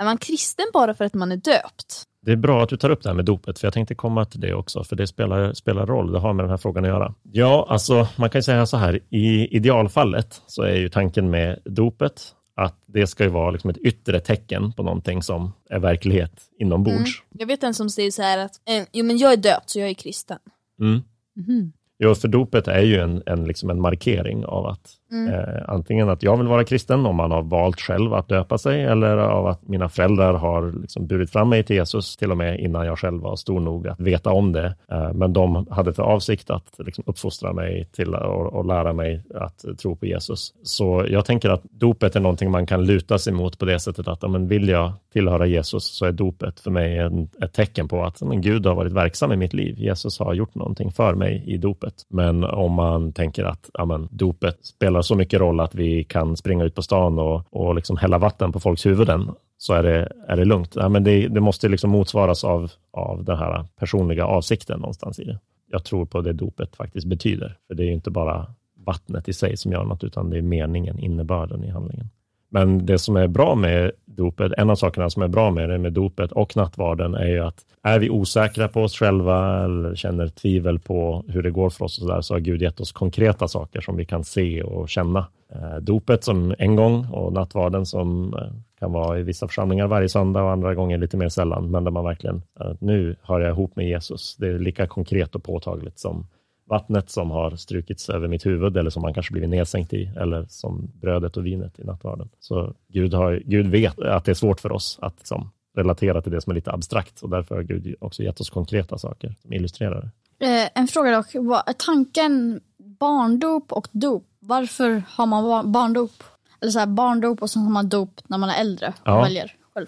Är 0.00 0.04
man 0.04 0.18
kristen 0.18 0.66
bara 0.72 0.94
för 0.94 1.04
att 1.04 1.14
man 1.14 1.32
är 1.32 1.36
döpt? 1.36 2.04
Det 2.22 2.32
är 2.32 2.36
bra 2.36 2.62
att 2.62 2.68
du 2.68 2.76
tar 2.76 2.90
upp 2.90 3.02
det 3.02 3.08
här 3.08 3.16
med 3.16 3.24
dopet, 3.24 3.58
för 3.58 3.66
jag 3.66 3.74
tänkte 3.74 3.94
komma 3.94 4.24
till 4.24 4.40
det 4.40 4.54
också, 4.54 4.84
för 4.84 4.96
det 4.96 5.06
spelar, 5.06 5.52
spelar 5.52 5.86
roll. 5.86 6.12
Det 6.12 6.18
har 6.18 6.32
med 6.32 6.44
den 6.44 6.50
här 6.50 6.56
frågan 6.56 6.84
att 6.84 6.90
göra. 6.90 7.14
Ja, 7.22 7.66
alltså 7.68 8.08
man 8.16 8.30
kan 8.30 8.42
säga 8.42 8.66
så 8.66 8.76
här, 8.76 9.00
i 9.08 9.56
idealfallet 9.56 10.42
så 10.46 10.62
är 10.62 10.76
ju 10.76 10.88
tanken 10.88 11.30
med 11.30 11.58
dopet 11.64 12.34
att 12.54 12.82
det 12.86 13.06
ska 13.06 13.24
ju 13.24 13.30
vara 13.30 13.50
liksom 13.50 13.70
ett 13.70 13.78
yttre 13.78 14.20
tecken 14.20 14.72
på 14.72 14.82
någonting 14.82 15.22
som 15.22 15.52
är 15.70 15.78
verklighet 15.78 16.42
inombords. 16.58 17.22
Mm. 17.22 17.38
Jag 17.38 17.46
vet 17.46 17.62
en 17.62 17.74
som 17.74 17.90
säger 17.90 18.10
så 18.10 18.22
här 18.22 18.38
att, 18.38 18.60
eh, 18.68 18.86
jo 18.92 19.04
men 19.04 19.18
jag 19.18 19.32
är 19.32 19.36
döpt 19.36 19.70
så 19.70 19.78
jag 19.78 19.88
är 19.88 19.94
kristen. 19.94 20.38
Mm. 20.80 21.00
Mm. 21.48 21.72
Jo, 21.98 22.14
för 22.14 22.28
dopet 22.28 22.68
är 22.68 22.82
ju 22.82 23.00
en, 23.00 23.22
en, 23.26 23.44
liksom 23.44 23.70
en 23.70 23.80
markering 23.80 24.44
av 24.44 24.66
att 24.66 24.96
Mm. 25.12 25.34
Eh, 25.34 25.62
antingen 25.68 26.08
att 26.08 26.22
jag 26.22 26.36
vill 26.36 26.46
vara 26.46 26.64
kristen, 26.64 27.06
om 27.06 27.16
man 27.16 27.30
har 27.30 27.42
valt 27.42 27.80
själv 27.80 28.14
att 28.14 28.28
döpa 28.28 28.58
sig, 28.58 28.84
eller 28.84 29.16
av 29.16 29.46
att 29.46 29.68
mina 29.68 29.88
föräldrar 29.88 30.34
har 30.34 30.72
liksom 30.80 31.06
burit 31.06 31.30
fram 31.30 31.48
mig 31.48 31.64
till 31.64 31.76
Jesus, 31.76 32.16
till 32.16 32.30
och 32.30 32.36
med 32.36 32.60
innan 32.60 32.86
jag 32.86 32.98
själv 32.98 33.22
var 33.22 33.36
stor 33.36 33.60
nog 33.60 33.88
att 33.88 34.00
veta 34.00 34.30
om 34.30 34.52
det. 34.52 34.74
Eh, 34.92 35.12
men 35.12 35.32
de 35.32 35.66
hade 35.70 35.92
för 35.92 36.02
avsikt 36.02 36.50
att 36.50 36.78
liksom 36.78 37.04
uppfostra 37.06 37.52
mig 37.52 37.88
till 37.92 38.14
och, 38.14 38.66
lära 38.66 38.92
mig 38.92 39.22
att 39.34 39.64
tro 39.82 39.96
på 39.96 40.06
Jesus. 40.06 40.54
Så 40.62 41.06
jag 41.08 41.24
tänker 41.24 41.50
att 41.50 41.62
dopet 41.62 42.16
är 42.16 42.20
någonting 42.20 42.50
man 42.50 42.66
kan 42.66 42.84
luta 42.84 43.18
sig 43.18 43.32
mot 43.32 43.58
på 43.58 43.64
det 43.64 43.80
sättet 43.80 44.08
att 44.08 44.30
men 44.30 44.48
vill 44.48 44.68
jag 44.68 44.92
tillhöra 45.12 45.46
Jesus 45.46 45.84
så 45.84 46.04
är 46.04 46.12
dopet 46.12 46.60
för 46.60 46.70
mig 46.70 46.98
en, 46.98 47.28
ett 47.42 47.52
tecken 47.52 47.88
på 47.88 48.04
att 48.04 48.22
men 48.22 48.40
Gud 48.40 48.66
har 48.66 48.74
varit 48.74 48.92
verksam 48.92 49.32
i 49.32 49.36
mitt 49.36 49.52
liv. 49.52 49.78
Jesus 49.78 50.18
har 50.18 50.34
gjort 50.34 50.54
någonting 50.54 50.92
för 50.92 51.14
mig 51.14 51.44
i 51.46 51.56
dopet. 51.56 51.94
Men 52.08 52.44
om 52.44 52.72
man 52.72 53.12
tänker 53.12 53.44
att 53.44 53.70
amen, 53.74 54.08
dopet 54.10 54.58
spelar 54.62 54.99
spelar 55.02 55.14
så 55.14 55.18
mycket 55.18 55.40
roll 55.40 55.60
att 55.60 55.74
vi 55.74 56.04
kan 56.04 56.36
springa 56.36 56.64
ut 56.64 56.74
på 56.74 56.82
stan 56.82 57.18
och, 57.18 57.46
och 57.50 57.74
liksom 57.74 57.96
hälla 57.96 58.18
vatten 58.18 58.52
på 58.52 58.60
folks 58.60 58.86
huvuden 58.86 59.30
så 59.58 59.74
är 59.74 59.82
det, 59.82 60.12
är 60.28 60.36
det 60.36 60.44
lugnt. 60.44 60.76
Ja, 60.76 60.88
men 60.88 61.04
det, 61.04 61.28
det 61.28 61.40
måste 61.40 61.68
liksom 61.68 61.90
motsvaras 61.90 62.44
av, 62.44 62.70
av 62.92 63.24
den 63.24 63.38
här 63.38 63.64
personliga 63.78 64.24
avsikten 64.24 64.80
någonstans 64.80 65.18
i 65.18 65.24
det. 65.24 65.38
Jag 65.72 65.84
tror 65.84 66.06
på 66.06 66.20
det 66.20 66.32
dopet 66.32 66.76
faktiskt 66.76 67.06
betyder. 67.06 67.56
För 67.66 67.74
det 67.74 67.84
är 67.84 67.90
inte 67.90 68.10
bara 68.10 68.46
vattnet 68.86 69.28
i 69.28 69.32
sig 69.32 69.56
som 69.56 69.72
gör 69.72 69.84
något, 69.84 70.04
utan 70.04 70.30
det 70.30 70.38
är 70.38 70.42
meningen, 70.42 70.98
innebörden 70.98 71.64
i 71.64 71.70
handlingen. 71.70 72.08
Men 72.50 72.86
det 72.86 72.98
som 72.98 73.16
är 73.16 73.28
bra 73.28 73.54
med 73.54 73.92
dopet, 74.20 74.52
en 74.56 74.70
av 74.70 74.74
sakerna 74.74 75.10
som 75.10 75.22
är 75.22 75.28
bra 75.28 75.50
med 75.50 75.68
det 75.68 75.78
med 75.78 75.92
dopet 75.92 76.32
och 76.32 76.56
nattvarden 76.56 77.14
är 77.14 77.28
ju 77.28 77.40
att 77.40 77.64
är 77.82 77.98
vi 77.98 78.10
osäkra 78.10 78.68
på 78.68 78.82
oss 78.82 78.96
själva 78.96 79.64
eller 79.64 79.94
känner 79.94 80.28
tvivel 80.28 80.78
på 80.78 81.24
hur 81.28 81.42
det 81.42 81.50
går 81.50 81.70
för 81.70 81.84
oss 81.84 81.98
och 81.98 82.04
så, 82.04 82.12
där, 82.12 82.20
så 82.20 82.34
har 82.34 82.40
Gud 82.40 82.62
gett 82.62 82.80
oss 82.80 82.92
konkreta 82.92 83.48
saker 83.48 83.80
som 83.80 83.96
vi 83.96 84.04
kan 84.04 84.24
se 84.24 84.62
och 84.62 84.88
känna. 84.88 85.26
Eh, 85.54 85.76
dopet 85.76 86.24
som 86.24 86.54
en 86.58 86.76
gång 86.76 87.06
och 87.12 87.32
nattvarden 87.32 87.86
som 87.86 88.34
eh, 88.34 88.40
kan 88.78 88.92
vara 88.92 89.18
i 89.18 89.22
vissa 89.22 89.48
församlingar 89.48 89.86
varje 89.86 90.08
söndag 90.08 90.42
och 90.42 90.50
andra 90.50 90.74
gånger 90.74 90.98
lite 90.98 91.16
mer 91.16 91.28
sällan, 91.28 91.70
men 91.70 91.84
där 91.84 91.90
man 91.90 92.04
verkligen, 92.04 92.42
eh, 92.60 92.72
nu 92.78 93.16
hör 93.22 93.40
jag 93.40 93.50
ihop 93.50 93.76
med 93.76 93.88
Jesus. 93.88 94.36
Det 94.36 94.48
är 94.48 94.58
lika 94.58 94.86
konkret 94.86 95.34
och 95.34 95.42
påtagligt 95.42 95.98
som 95.98 96.26
vattnet 96.70 97.10
som 97.10 97.30
har 97.30 97.56
strukits 97.56 98.08
över 98.08 98.28
mitt 98.28 98.46
huvud 98.46 98.76
eller 98.76 98.90
som 98.90 99.02
man 99.02 99.14
kanske 99.14 99.32
blivit 99.32 99.50
nedsänkt 99.50 99.92
i 99.92 100.12
eller 100.16 100.46
som 100.48 100.90
brödet 101.00 101.36
och 101.36 101.46
vinet 101.46 101.78
i 101.78 101.84
nattvarden. 101.84 102.28
Så 102.40 102.74
Gud, 102.88 103.14
har, 103.14 103.42
Gud 103.44 103.66
vet 103.66 103.98
att 103.98 104.24
det 104.24 104.32
är 104.32 104.34
svårt 104.34 104.60
för 104.60 104.72
oss 104.72 104.98
att 105.02 105.14
liksom, 105.18 105.50
relatera 105.76 106.22
till 106.22 106.32
det 106.32 106.40
som 106.40 106.50
är 106.50 106.54
lite 106.54 106.72
abstrakt 106.72 107.22
och 107.22 107.30
därför 107.30 107.54
har 107.54 107.62
Gud 107.62 107.94
också 108.00 108.22
gett 108.22 108.40
oss 108.40 108.50
konkreta 108.50 108.98
saker 108.98 109.34
som 109.42 109.52
illustrerar 109.52 110.10
det. 110.38 110.46
Eh, 110.46 110.68
en 110.74 110.88
fråga 110.88 111.16
dock, 111.16 111.26
vad, 111.34 111.78
tanken 111.78 112.60
barndop 112.78 113.72
och 113.72 113.88
dop, 113.92 114.24
varför 114.40 115.02
har 115.08 115.26
man 115.26 115.72
barndop? 115.72 116.22
Eller 116.60 116.70
så 116.70 116.78
här, 116.78 116.86
barndop 116.86 117.42
och 117.42 117.50
sen 117.50 117.62
har 117.62 117.70
man 117.70 117.88
dop 117.88 118.20
när 118.26 118.38
man 118.38 118.50
är 118.50 118.60
äldre 118.60 118.88
och 118.88 118.94
ja. 119.04 119.22
väljer 119.22 119.52
själv? 119.74 119.86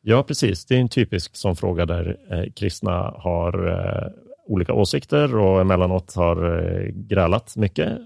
Ja, 0.00 0.22
precis. 0.22 0.64
Det 0.64 0.76
är 0.76 0.80
en 0.80 0.88
typisk 0.88 1.36
sån 1.36 1.56
fråga 1.56 1.86
där 1.86 2.16
eh, 2.30 2.52
kristna 2.52 3.14
har 3.16 3.68
eh, 3.68 4.12
olika 4.46 4.72
åsikter 4.72 5.36
och 5.36 5.60
emellanåt 5.60 6.14
har 6.14 6.58
eh, 6.58 6.88
grälat 6.94 7.56
mycket 7.56 7.98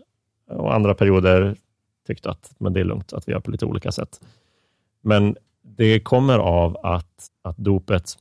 och 0.51 0.75
andra 0.75 0.95
perioder 0.95 1.57
tyckt 2.07 2.27
att 2.27 2.55
men 2.59 2.73
det 2.73 2.81
är 2.81 2.85
lugnt 2.85 3.13
att 3.13 3.29
vi 3.29 3.33
gör 3.33 3.41
på 3.41 3.51
lite 3.51 3.67
olika 3.67 3.93
sätt. 3.93 4.21
Men 5.03 5.37
det 5.63 6.01
kommer 6.01 6.39
av 6.39 6.77
att, 6.83 7.29
att 7.43 7.57
dopet 7.57 8.17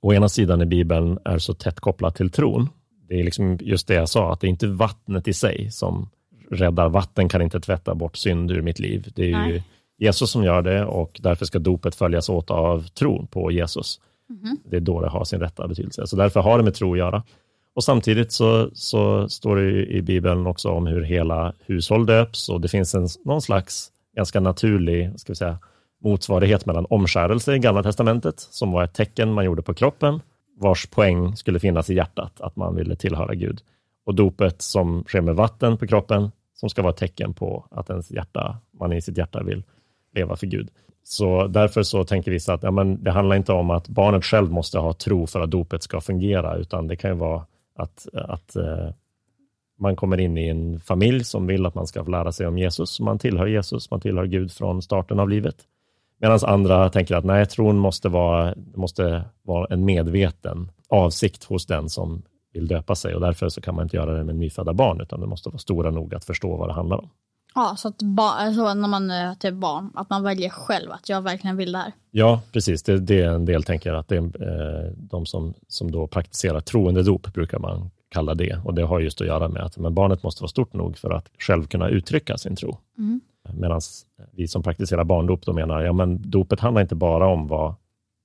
å 0.00 0.12
ena 0.12 0.28
sidan 0.28 0.62
i 0.62 0.66
Bibeln 0.66 1.18
är 1.24 1.38
så 1.38 1.54
tätt 1.54 1.80
kopplat 1.80 2.14
till 2.14 2.30
tron. 2.30 2.68
Det 3.08 3.20
är 3.20 3.24
liksom 3.24 3.58
just 3.60 3.88
det 3.88 3.94
jag 3.94 4.08
sa, 4.08 4.32
att 4.32 4.40
det 4.40 4.46
är 4.46 4.48
inte 4.48 4.66
vattnet 4.66 5.28
i 5.28 5.32
sig 5.32 5.70
som 5.70 6.10
räddar. 6.50 6.88
Vatten 6.88 7.28
kan 7.28 7.42
inte 7.42 7.60
tvätta 7.60 7.94
bort 7.94 8.16
synd 8.16 8.50
ur 8.50 8.62
mitt 8.62 8.78
liv. 8.78 9.12
Det 9.14 9.32
är 9.32 9.38
Nej. 9.38 9.52
ju 9.52 9.62
Jesus 9.98 10.30
som 10.30 10.44
gör 10.44 10.62
det 10.62 10.84
och 10.84 11.20
därför 11.22 11.44
ska 11.44 11.58
dopet 11.58 11.94
följas 11.94 12.28
åt 12.28 12.50
av 12.50 12.88
tron 12.88 13.26
på 13.26 13.50
Jesus. 13.50 14.00
Mm. 14.30 14.56
Det 14.64 14.76
är 14.76 14.80
då 14.80 15.00
det 15.00 15.08
har 15.08 15.24
sin 15.24 15.40
rätta 15.40 15.68
betydelse. 15.68 16.06
Så 16.06 16.16
därför 16.16 16.40
har 16.40 16.58
det 16.58 16.64
med 16.64 16.74
tro 16.74 16.92
att 16.92 16.98
göra. 16.98 17.22
Och 17.78 17.84
samtidigt 17.84 18.32
så, 18.32 18.70
så 18.72 19.28
står 19.28 19.56
det 19.56 19.86
i 19.86 20.02
Bibeln 20.02 20.46
också 20.46 20.68
om 20.68 20.86
hur 20.86 21.02
hela 21.02 21.52
hushåll 21.66 22.06
döps 22.06 22.48
och 22.48 22.60
det 22.60 22.68
finns 22.68 22.94
en, 22.94 23.08
någon 23.24 23.42
slags 23.42 23.92
ganska 24.16 24.40
naturlig 24.40 25.20
ska 25.20 25.32
vi 25.32 25.36
säga, 25.36 25.58
motsvarighet 26.04 26.66
mellan 26.66 26.86
omskärelse 26.90 27.54
i 27.54 27.58
Gamla 27.58 27.82
Testamentet, 27.82 28.40
som 28.40 28.72
var 28.72 28.84
ett 28.84 28.94
tecken 28.94 29.32
man 29.32 29.44
gjorde 29.44 29.62
på 29.62 29.74
kroppen, 29.74 30.20
vars 30.60 30.86
poäng 30.86 31.36
skulle 31.36 31.60
finnas 31.60 31.90
i 31.90 31.94
hjärtat, 31.94 32.40
att 32.40 32.56
man 32.56 32.76
ville 32.76 32.96
tillhöra 32.96 33.34
Gud. 33.34 33.60
Och 34.06 34.14
dopet 34.14 34.62
som 34.62 35.04
sker 35.04 35.20
med 35.20 35.34
vatten 35.34 35.76
på 35.76 35.86
kroppen, 35.86 36.30
som 36.54 36.70
ska 36.70 36.82
vara 36.82 36.92
ett 36.92 36.98
tecken 36.98 37.34
på 37.34 37.66
att 37.70 37.90
ens 37.90 38.10
hjärta, 38.10 38.58
man 38.80 38.92
i 38.92 39.02
sitt 39.02 39.18
hjärta 39.18 39.42
vill 39.42 39.62
leva 40.14 40.36
för 40.36 40.46
Gud. 40.46 40.68
Så 41.04 41.46
därför 41.46 41.82
så 41.82 42.04
tänker 42.04 42.30
vissa 42.30 42.54
att 42.54 42.62
ja, 42.62 42.70
men 42.70 43.04
det 43.04 43.10
handlar 43.10 43.36
inte 43.36 43.52
om 43.52 43.70
att 43.70 43.88
barnet 43.88 44.24
själv 44.24 44.50
måste 44.50 44.78
ha 44.78 44.92
tro 44.92 45.26
för 45.26 45.40
att 45.40 45.50
dopet 45.50 45.82
ska 45.82 46.00
fungera, 46.00 46.56
utan 46.56 46.86
det 46.86 46.96
kan 46.96 47.10
ju 47.10 47.16
vara 47.16 47.44
att, 47.78 48.08
att 48.12 48.56
eh, 48.56 48.90
man 49.78 49.96
kommer 49.96 50.20
in 50.20 50.38
i 50.38 50.48
en 50.48 50.80
familj 50.80 51.24
som 51.24 51.46
vill 51.46 51.66
att 51.66 51.74
man 51.74 51.86
ska 51.86 52.04
få 52.04 52.10
lära 52.10 52.32
sig 52.32 52.46
om 52.46 52.58
Jesus. 52.58 53.00
Man 53.00 53.18
tillhör 53.18 53.46
Jesus, 53.46 53.90
man 53.90 54.00
tillhör 54.00 54.24
Gud 54.24 54.52
från 54.52 54.82
starten 54.82 55.20
av 55.20 55.28
livet. 55.28 55.56
Medan 56.20 56.38
andra 56.42 56.90
tänker 56.90 57.16
att 57.16 57.24
nej, 57.24 57.46
tron 57.46 57.78
måste 57.78 58.08
vara, 58.08 58.54
måste 58.74 59.24
vara 59.42 59.66
en 59.70 59.84
medveten 59.84 60.70
avsikt 60.88 61.44
hos 61.44 61.66
den 61.66 61.88
som 61.88 62.22
vill 62.52 62.66
döpa 62.68 62.94
sig 62.94 63.14
och 63.14 63.20
därför 63.20 63.48
så 63.48 63.60
kan 63.60 63.74
man 63.74 63.82
inte 63.82 63.96
göra 63.96 64.14
det 64.14 64.24
med 64.24 64.36
nyfödda 64.36 64.72
barn, 64.72 65.00
utan 65.00 65.20
det 65.20 65.26
måste 65.26 65.48
vara 65.48 65.58
stora 65.58 65.90
nog 65.90 66.14
att 66.14 66.24
förstå 66.24 66.56
vad 66.56 66.68
det 66.68 66.72
handlar 66.72 66.98
om. 66.98 67.10
Ja, 67.54 67.74
så 67.76 67.88
att 67.88 68.02
ba, 68.02 68.22
alltså 68.22 68.74
när 68.74 68.88
man 68.88 69.10
är 69.10 69.34
typ 69.34 69.54
barn, 69.54 69.90
att 69.94 70.10
man 70.10 70.22
väljer 70.22 70.50
själv 70.50 70.92
att 70.92 71.08
jag 71.08 71.22
verkligen 71.22 71.56
vill 71.56 71.72
det 71.72 71.78
här. 71.78 71.92
Ja, 72.10 72.40
precis. 72.52 72.82
Det, 72.82 72.98
det 72.98 73.20
är 73.20 73.28
en 73.28 73.44
del 73.44 73.62
tänker 73.62 73.92
att 73.92 74.08
det 74.08 74.16
är 74.16 74.22
eh, 74.22 74.92
de 74.96 75.26
som, 75.26 75.54
som 75.68 75.90
då 75.90 76.06
praktiserar 76.06 76.60
troendedop 76.60 77.32
brukar 77.32 77.58
man 77.58 77.90
kalla 78.08 78.34
det. 78.34 78.60
Och 78.64 78.74
det 78.74 78.82
har 78.82 79.00
just 79.00 79.20
att 79.20 79.26
göra 79.26 79.48
med 79.48 79.62
att 79.62 79.78
men 79.78 79.94
barnet 79.94 80.22
måste 80.22 80.42
vara 80.42 80.48
stort 80.48 80.72
nog 80.72 80.98
för 80.98 81.10
att 81.10 81.28
själv 81.38 81.66
kunna 81.66 81.88
uttrycka 81.88 82.38
sin 82.38 82.56
tro. 82.56 82.78
Mm. 82.98 83.20
Medan 83.52 83.80
vi 84.32 84.48
som 84.48 84.62
praktiserar 84.62 85.04
barndop 85.04 85.46
då 85.46 85.52
menar, 85.52 85.82
ja 85.82 85.92
men 85.92 86.30
dopet 86.30 86.60
handlar 86.60 86.82
inte 86.82 86.94
bara 86.94 87.26
om 87.26 87.46
vad 87.46 87.74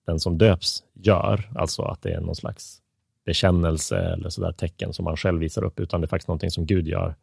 den 0.06 0.20
som 0.20 0.38
döps 0.38 0.84
gör, 0.94 1.50
alltså 1.56 1.82
att 1.82 2.02
det 2.02 2.12
är 2.12 2.22
någon 2.22 2.36
slags 2.36 2.80
bekännelse 3.26 3.98
eller 3.98 4.30
sådär 4.30 4.52
tecken 4.52 4.94
som 4.94 5.06
man 5.06 5.18
själv 5.18 5.40
visar 5.40 5.64
upp, 5.64 5.80
utan 5.80 6.02
det 6.02 6.06
är 6.06 6.10
faktiskt 6.10 6.28
någonting 6.28 6.52
som 6.52 6.66
Gud 6.66 6.88
gör 6.88 7.16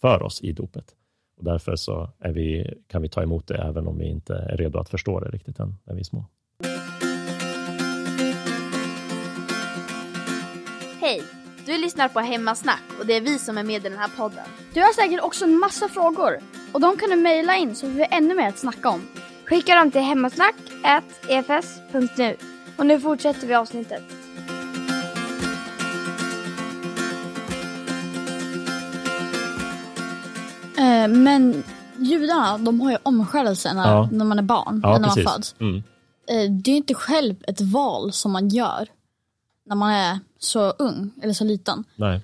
för 0.00 0.22
oss 0.22 0.40
i 0.40 0.52
dopet. 0.52 0.94
Och 1.36 1.44
därför 1.44 1.76
så 1.76 2.10
är 2.18 2.32
vi, 2.32 2.74
kan 2.86 3.02
vi 3.02 3.08
ta 3.08 3.22
emot 3.22 3.48
det 3.48 3.56
även 3.56 3.86
om 3.86 3.98
vi 3.98 4.04
inte 4.04 4.34
är 4.34 4.56
redo 4.56 4.78
att 4.78 4.88
förstå 4.88 5.20
det 5.20 5.30
riktigt 5.30 5.58
än 5.58 5.74
när 5.84 5.94
vi 5.94 6.00
är 6.00 6.04
små. 6.04 6.24
Hej! 11.00 11.22
Du 11.66 11.78
lyssnar 11.78 12.08
på 12.08 12.20
Hemmasnack 12.20 12.82
och 13.00 13.06
det 13.06 13.14
är 13.14 13.20
vi 13.20 13.38
som 13.38 13.58
är 13.58 13.62
med 13.62 13.86
i 13.86 13.88
den 13.88 13.98
här 13.98 14.10
podden. 14.16 14.44
Du 14.74 14.80
har 14.80 14.92
säkert 14.92 15.20
också 15.20 15.44
en 15.44 15.58
massa 15.58 15.88
frågor 15.88 16.38
och 16.72 16.80
de 16.80 16.96
kan 16.96 17.10
du 17.10 17.16
mejla 17.16 17.56
in 17.56 17.74
så 17.74 17.86
får 17.86 17.94
vi 17.94 18.06
ännu 18.10 18.34
mer 18.34 18.48
att 18.48 18.58
snacka 18.58 18.88
om. 18.88 19.08
Skicka 19.44 19.74
dem 19.74 19.90
till 19.90 20.00
hemmasnack.efs.nu. 20.00 22.36
Och 22.78 22.86
nu 22.86 23.00
fortsätter 23.00 23.46
vi 23.46 23.54
avsnittet. 23.54 24.21
Men 31.08 31.62
judarna, 31.98 32.58
de 32.58 32.80
har 32.80 32.90
ju 32.90 32.98
omskärelse 33.02 33.74
när, 33.74 33.88
Ja. 33.90 34.08
när 34.12 34.24
man 34.24 34.38
är 34.38 34.42
barn, 34.42 34.80
Ja, 34.82 34.98
när 34.98 35.08
precis. 35.08 35.24
man 35.24 35.34
föds. 35.34 35.54
Mm. 35.60 35.76
Eh, 36.28 36.50
det 36.50 36.70
är 36.70 36.76
inte 36.76 36.94
själv 36.94 37.34
ett 37.48 37.60
val 37.60 38.12
som 38.12 38.32
man 38.32 38.48
gör 38.48 38.88
när 39.66 39.76
man 39.76 39.90
är 39.92 40.18
så 40.38 40.70
ung 40.70 41.10
eller 41.22 41.32
så 41.32 41.44
liten. 41.44 41.84
Nej. 41.96 42.20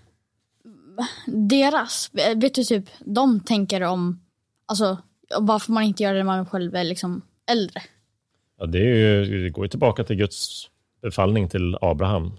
Deras, 1.27 2.11
eh, 2.15 2.39
vet 2.39 2.55
du 2.55 2.65
typ, 2.65 2.85
de 3.01 3.41
tänker 3.41 3.83
om, 3.83 4.21
alltså 4.67 4.99
varför 5.39 5.73
man 5.73 5.83
inte 5.83 6.03
gör 6.03 6.13
det 6.13 6.19
när 6.19 6.25
man 6.25 6.47
själv 6.47 6.75
är 6.75 6.85
liksom 6.85 7.23
äldre. 7.51 7.83
Ja, 8.59 8.67
det, 8.67 8.79
är 8.79 9.25
ju, 9.25 9.43
det 9.43 9.51
går 9.51 9.65
ju 9.65 9.69
tillbaka 9.69 10.05
till 10.05 10.17
Guds 10.17 10.69
befallning 11.03 11.49
till 11.49 11.77
Abraham. 11.81 12.33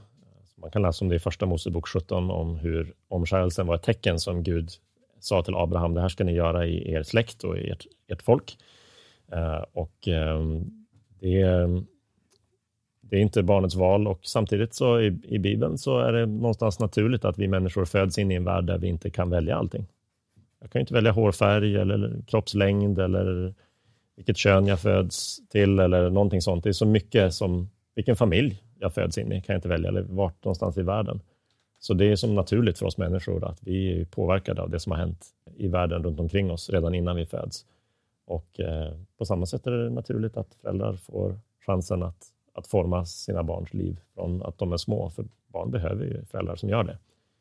Man 0.61 0.71
kan 0.71 0.81
läsa 0.81 1.05
om 1.05 1.09
det 1.09 1.15
i 1.15 1.19
första 1.19 1.45
Mosebok 1.45 1.87
17, 1.87 2.31
om 2.31 2.55
hur 2.55 2.93
omskärelsen 3.09 3.67
var 3.67 3.75
ett 3.75 3.83
tecken 3.83 4.19
som 4.19 4.43
Gud 4.43 4.69
sa 5.19 5.41
till 5.43 5.55
Abraham, 5.55 5.93
det 5.93 6.01
här 6.01 6.09
ska 6.09 6.23
ni 6.23 6.33
göra 6.33 6.65
i 6.67 6.91
er 6.91 7.03
släkt 7.03 7.43
och 7.43 7.57
i 7.57 7.69
ert, 7.69 7.85
ert 8.07 8.21
folk. 8.21 8.57
Eh, 9.31 9.63
och 9.73 10.07
ehm, 10.07 10.85
det, 11.19 11.41
är- 11.41 11.83
det 13.01 13.15
är 13.15 13.19
inte 13.21 13.43
barnets 13.43 13.75
val 13.75 14.07
och 14.07 14.19
samtidigt 14.23 14.73
så 14.73 14.99
i, 15.01 15.05
i 15.23 15.39
Bibeln 15.39 15.77
så 15.77 15.99
är 15.99 16.13
det 16.13 16.25
någonstans 16.25 16.79
naturligt 16.79 17.25
att 17.25 17.37
vi 17.37 17.47
människor 17.47 17.85
föds 17.85 18.17
in 18.17 18.31
i 18.31 18.35
en 18.35 18.43
värld 18.43 18.65
där 18.65 18.77
vi 18.77 18.87
inte 18.87 19.09
kan 19.09 19.29
välja 19.29 19.55
allting. 19.55 19.85
Jag 20.61 20.71
kan 20.71 20.79
ju 20.79 20.81
inte 20.81 20.93
välja 20.93 21.11
hårfärg 21.11 21.75
eller 21.75 22.21
kroppslängd 22.27 22.99
eller 22.99 23.53
vilket 24.15 24.37
kön 24.37 24.67
jag 24.67 24.79
föds 24.79 25.47
till 25.49 25.79
eller 25.79 26.09
någonting 26.09 26.41
sånt. 26.41 26.63
Det 26.63 26.69
är 26.69 26.73
så 26.73 26.85
mycket 26.85 27.33
som, 27.33 27.69
vilken 27.95 28.15
familj 28.15 28.63
jag 28.79 28.93
föds 28.93 29.17
in 29.17 29.31
i 29.31 29.41
kan 29.41 29.53
jag 29.53 29.57
inte 29.57 29.67
välja, 29.69 29.89
eller 29.89 30.01
vart 30.01 30.43
någonstans 30.43 30.77
i 30.77 30.81
världen. 30.81 31.21
Så 31.79 31.93
det 31.93 32.05
är 32.05 32.15
som 32.15 32.35
naturligt 32.35 32.77
för 32.77 32.85
oss 32.85 32.97
människor 32.97 33.45
att 33.45 33.63
vi 33.63 34.01
är 34.01 34.05
påverkade 34.05 34.61
av 34.61 34.69
det 34.69 34.79
som 34.79 34.91
har 34.91 34.99
hänt 34.99 35.25
i 35.55 35.67
världen 35.67 36.03
runt 36.03 36.19
omkring 36.19 36.51
oss 36.51 36.69
redan 36.69 36.95
innan 36.95 37.15
vi 37.15 37.25
föds. 37.25 37.65
Och 38.25 38.59
eh, 38.59 38.93
på 39.17 39.25
samma 39.25 39.45
sätt 39.45 39.67
är 39.67 39.71
det 39.71 39.89
naturligt 39.89 40.37
att 40.37 40.55
föräldrar 40.55 40.93
får 40.93 41.39
chansen 41.65 42.03
att, 42.03 42.27
att 42.53 42.67
forma 42.67 43.05
sina 43.05 43.43
barns 43.43 43.73
liv 43.73 43.99
från 44.13 44.43
att 44.43 44.57
de 44.57 44.73
är 44.73 44.77
små, 44.77 45.09
för 45.09 45.25
barn 45.47 45.71
behöver 45.71 46.05
ju 46.05 46.25
föräldrar 46.25 46.55
som 46.55 46.69
gör 46.69 46.83
det, 46.83 46.97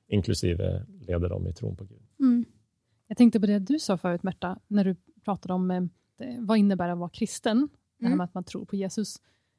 inklusive 0.09 0.87
leder 1.01 1.29
dem 1.29 1.47
i 1.47 1.53
tron 1.53 1.77
på 1.77 1.85
Gud. 1.85 2.03
Mm. 2.21 2.45
Jag 3.07 3.17
tänkte 3.17 3.41
på 3.41 3.47
det 3.47 3.59
du 3.59 3.79
sa 3.79 3.99
förut, 3.99 4.23
Märta, 4.23 4.59
när 4.67 4.85
du 4.85 4.97
pratade 5.25 5.55
om 5.55 5.71
eh, 5.71 5.83
vad 6.39 6.59
innebär 6.59 6.87
det 6.87 6.93
att 6.93 6.99
vara 6.99 7.11
kristen, 7.11 7.69
det 7.99 8.05
här 8.05 8.09
Mm. 8.09 8.19
med 8.19 8.25
att 8.25 8.35
man 8.35 8.45
tror 8.45 8.65
på 8.65 8.77
Jesus. 8.77 9.17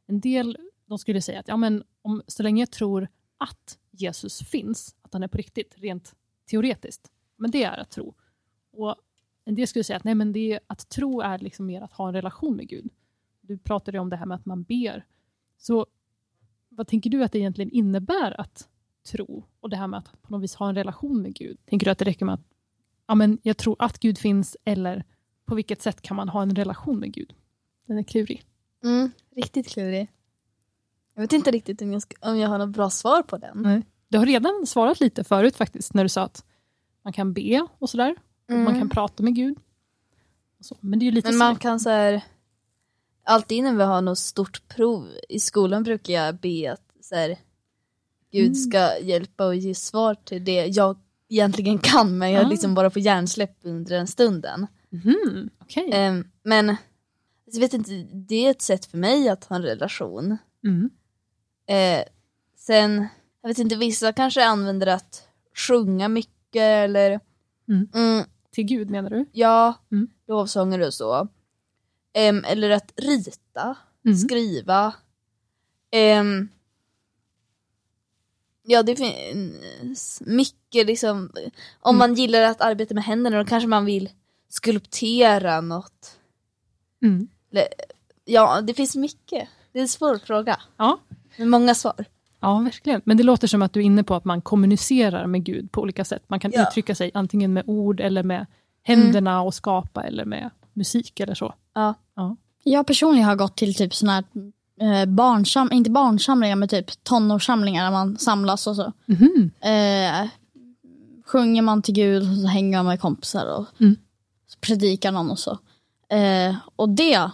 En 0.08 0.20
del 0.20 0.58
de 0.86 0.98
skulle 0.98 1.22
säga 1.22 1.40
att 1.40 1.48
ja, 1.48 1.58
men 1.58 1.84
om, 2.02 2.22
så 2.28 2.44
länge 2.44 2.62
jag 2.62 2.72
tror 2.72 3.08
att 3.38 3.78
Jesus 4.02 4.40
finns, 4.40 4.96
att 5.02 5.14
han 5.14 5.24
är 5.24 5.28
på 5.28 5.38
riktigt, 5.38 5.76
rent 5.78 6.16
teoretiskt, 6.50 7.12
men 7.36 7.52
det 7.52 7.64
är 7.64 7.78
att 7.78 7.92
tro. 7.92 8.14
Och 8.72 8.96
en 9.46 9.56
del 9.56 9.68
skulle 9.68 9.84
säga 9.84 9.98
att 9.98 10.04
nej, 10.04 10.16
men 10.16 10.34
det 10.34 10.54
är, 10.54 10.60
att 10.68 10.90
tro 10.90 11.22
är 11.22 11.40
liksom 11.40 11.66
mer 11.66 11.82
att 11.82 11.94
ha 11.94 12.08
en 12.08 12.14
relation 12.14 12.56
med 12.56 12.68
Gud. 12.68 12.92
Du 13.42 13.58
pratade 13.58 14.00
om 14.00 14.10
det 14.10 14.16
här 14.16 14.26
med 14.26 14.36
att 14.36 14.46
man 14.46 14.64
ber. 14.64 15.06
Så 15.58 15.88
vad 16.70 16.88
tänker 16.88 17.10
du 17.10 17.24
att 17.24 17.32
det 17.32 17.40
egentligen 17.40 17.72
innebär 17.72 18.42
att 18.42 18.70
tro 19.12 19.44
och 19.60 19.70
det 19.70 19.78
här 19.78 19.88
med 19.88 19.98
att 19.98 20.22
på 20.22 20.32
något 20.32 20.44
vis 20.44 20.56
ha 20.56 20.70
en 20.70 20.76
relation 20.76 21.22
med 21.22 21.36
Gud? 21.36 21.58
Tänker 21.66 21.86
du 21.86 21.92
att 21.92 21.98
det 21.98 22.06
räcker 22.06 22.26
med 22.26 22.34
att 22.34 22.44
ja, 23.08 23.16
men 23.16 23.40
jag 23.44 23.58
tror 23.58 23.76
att 23.80 24.00
Gud 24.00 24.18
finns 24.18 24.58
eller 24.66 25.04
på 25.46 25.56
vilket 25.56 25.82
sätt 25.82 26.02
kan 26.02 26.18
man 26.18 26.30
ha 26.30 26.42
en 26.42 26.56
relation 26.56 27.00
med 27.00 27.14
Gud? 27.14 27.34
Den 27.86 27.98
är 27.98 28.04
klurig. 28.04 28.44
Mm, 28.84 29.12
riktigt 29.36 29.68
klurig. 29.68 30.08
Jag 31.20 31.24
vet 31.24 31.34
inte 31.34 31.52
riktigt 31.52 31.82
om 31.82 31.94
jag, 31.94 32.02
ska, 32.02 32.30
om 32.30 32.38
jag 32.40 32.50
har 32.50 32.58
något 32.58 32.70
bra 32.70 32.90
svar 32.90 33.22
på 33.24 33.38
den. 33.38 33.62
Nej. 33.62 33.82
Du 34.08 34.18
har 34.18 34.26
redan 34.26 34.66
svarat 34.68 35.00
lite 35.00 35.24
förut 35.24 35.56
faktiskt 35.56 35.94
när 35.94 36.04
du 36.04 36.10
sa 36.10 36.22
att 36.24 36.44
man 37.04 37.14
kan 37.14 37.34
be 37.34 37.68
och 37.80 37.90
sådär. 37.90 38.16
och 38.48 38.54
Man 38.54 38.68
Mm. 38.68 38.80
kan 38.80 38.90
prata 38.90 39.24
med 39.24 39.36
Gud. 39.36 39.58
Så. 40.62 40.78
Men 40.80 41.00
det 41.00 41.04
är 41.04 41.06
ju 41.06 41.12
lite 41.12 41.30
Men 41.30 41.38
man 41.38 41.56
så. 41.56 41.62
kan 41.62 41.80
så 41.80 41.90
här, 41.90 42.22
alltid 43.24 43.64
när 43.64 43.74
vi 43.76 43.84
har 43.84 44.02
något 44.02 44.18
stort 44.20 44.68
prov 44.68 45.08
i 45.30 45.40
skolan 45.40 45.84
brukar 45.84 46.14
jag 46.14 46.36
be 46.36 46.72
att 46.74 46.82
så 47.02 47.16
här, 47.16 47.38
Gud 48.32 48.44
Mm. 48.46 48.56
ska 48.56 48.98
hjälpa 49.00 49.46
och 49.46 49.56
ge 49.56 49.76
svar 49.76 50.16
till 50.16 50.44
det 50.46 50.66
jag 50.66 50.98
egentligen 51.30 51.78
kan 51.78 52.18
men 52.18 52.32
jag 52.32 52.46
Ah. 52.46 52.50
liksom 52.50 52.76
bara 52.76 52.90
får 52.90 53.02
hjärnsläpp 53.02 53.58
under 53.64 53.96
den 53.96 54.08
stunden. 54.08 54.68
Mhm, 54.90 55.50
Okej. 55.62 55.90
Ehm, 55.94 56.28
men 56.44 56.76
jag 57.46 57.60
vet 57.60 57.74
inte, 57.74 57.92
det 58.14 58.46
är 58.46 58.52
ett 58.52 58.62
sätt 58.62 58.86
för 58.86 58.98
mig 58.98 59.30
att 59.30 59.44
ha 59.46 59.56
en 59.56 59.62
relation. 59.64 60.38
Mm. 60.64 60.90
Eh, 61.70 62.04
sen, 62.58 63.08
jag 63.42 63.50
vet 63.50 63.58
inte, 63.60 63.76
vissa 63.76 64.14
kanske 64.14 64.46
använder 64.46 64.88
att 64.88 65.28
sjunga 65.56 66.08
mycket 66.08 66.62
eller 66.62 67.20
Mm. 67.70 67.88
Mm, 67.96 68.26
Till 68.52 68.64
Gud 68.66 68.90
menar 68.90 69.10
du? 69.10 69.26
ja, 69.32 69.74
Mm. 69.92 70.08
lovsånger 70.28 70.80
och 70.80 70.94
så. 70.94 71.28
Em, 72.14 72.44
eller 72.46 72.70
att 72.70 72.92
rita, 72.98 73.76
Mm. 74.06 74.18
skriva. 74.18 74.94
Em, 75.92 76.50
ja, 78.64 78.84
det 78.84 78.96
finns 78.96 80.22
mycket 80.26 80.86
liksom. 80.88 81.32
Om 81.80 81.96
Mm. 81.96 81.98
man 81.98 82.14
gillar 82.16 82.42
att 82.42 82.62
arbeta 82.62 82.94
med 82.94 83.04
händerna 83.04 83.38
då 83.38 83.46
kanske 83.46 83.68
man 83.68 83.86
vill 83.86 84.10
skulptera 84.50 85.62
något. 85.62 86.18
Mm. 87.02 87.28
Ja, 88.26 88.62
det 88.62 88.74
finns 88.74 88.96
mycket. 88.96 89.50
Det 89.72 89.80
är 89.80 89.84
en 89.84 89.88
svår 89.90 90.18
fråga. 90.18 90.62
Ja. 90.78 91.00
Med 91.38 91.48
många 91.48 91.76
svar. 91.76 92.06
Ja, 92.40 92.60
verkligen. 92.60 93.02
Men 93.06 93.18
det 93.18 93.24
låter 93.24 93.48
som 93.48 93.62
att 93.62 93.74
du 93.74 93.80
är 93.80 93.84
inne 93.84 94.04
på 94.04 94.16
att 94.16 94.26
man 94.26 94.42
kommunicerar 94.42 95.28
med 95.28 95.44
Gud 95.44 95.72
på 95.72 95.82
olika 95.82 96.06
sätt. 96.06 96.24
Man 96.28 96.40
kan 96.40 96.52
Ja. 96.56 96.68
uttrycka 96.68 96.96
sig 96.96 97.12
antingen 97.14 97.54
med 97.54 97.64
ord 97.68 98.00
eller 98.00 98.24
med 98.24 98.46
händerna 98.84 99.42
och 99.42 99.54
skapa 99.54 100.04
eller 100.04 100.26
med 100.26 100.50
musik 100.74 101.20
eller 101.20 101.36
så. 101.36 101.54
Ja. 101.74 101.94
Ja. 102.16 102.36
Jag 102.64 102.88
personligen 102.88 103.28
har 103.28 103.36
gått 103.36 103.58
till 103.58 103.76
typ 103.76 103.96
såna 103.96 104.12
här 104.12 104.24
eh, 104.82 105.06
barnsam, 105.06 105.72
inte 105.72 105.90
barnsamlingar 105.90 106.56
men 106.56 106.70
typ 106.70 107.04
tonårssamlingar 107.04 107.84
där 107.84 107.92
man 107.92 108.18
samlas 108.18 108.68
och 108.68 108.76
så. 108.76 108.94
Mhm. 109.06 109.52
Eh, 109.62 110.28
sjunger 111.26 111.62
man 111.62 111.82
till 111.82 111.94
Gud 111.94 112.22
och 112.32 112.38
så 112.38 112.48
hänger 112.48 112.78
man 112.78 112.86
med 112.86 113.00
kompisar 113.02 113.46
och 113.58 113.66
Mm. 113.82 113.96
så 114.48 114.60
predikar 114.60 115.12
någon 115.12 115.32
och 115.32 115.40
så. 115.40 115.52
Eh, 116.10 116.56
och 116.76 116.90
det 116.90 117.30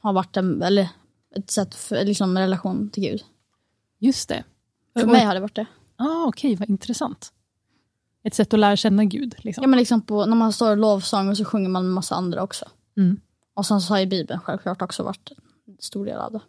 har 0.00 0.12
varit 0.12 0.36
en, 0.36 0.62
eller 0.62 0.88
ett 1.36 1.50
sätt 1.50 1.74
för 1.74 2.04
liksom, 2.04 2.38
relation 2.38 2.90
till 2.90 3.02
Gud. 3.02 3.20
Just 4.00 4.28
det. 4.28 4.44
För 4.98 5.06
mig 5.06 5.24
har 5.24 5.34
det 5.34 5.40
varit 5.40 5.54
det. 5.54 5.66
Ah, 5.96 6.24
Okej, 6.26 6.56
vad 6.56 6.68
intressant. 6.70 7.32
Ett 8.22 8.34
sätt 8.34 8.54
att 8.54 8.60
lära 8.60 8.76
känna 8.76 9.04
Gud. 9.04 9.34
Liksom. 9.38 9.62
Ja, 9.62 9.68
men 9.68 9.78
liksom 9.78 10.02
på, 10.02 10.26
när 10.26 10.36
man 10.36 10.52
står 10.52 10.72
i 10.72 10.76
lovsång 10.76 11.28
och 11.28 11.36
så 11.36 11.44
sjunger 11.44 11.68
man 11.68 11.84
med 11.84 11.92
massa 11.94 12.14
andra 12.14 12.42
också. 12.42 12.64
Mm. 12.96 13.20
Och 13.54 13.66
sen 13.66 13.80
så 13.80 13.94
har 13.94 14.00
ju 14.00 14.06
Bibeln 14.06 14.40
självklart 14.40 14.82
också 14.82 15.02
varit 15.02 15.30
en 15.66 15.76
stor 15.78 16.06
del 16.06 16.18
av 16.18 16.32
det. 16.32 16.40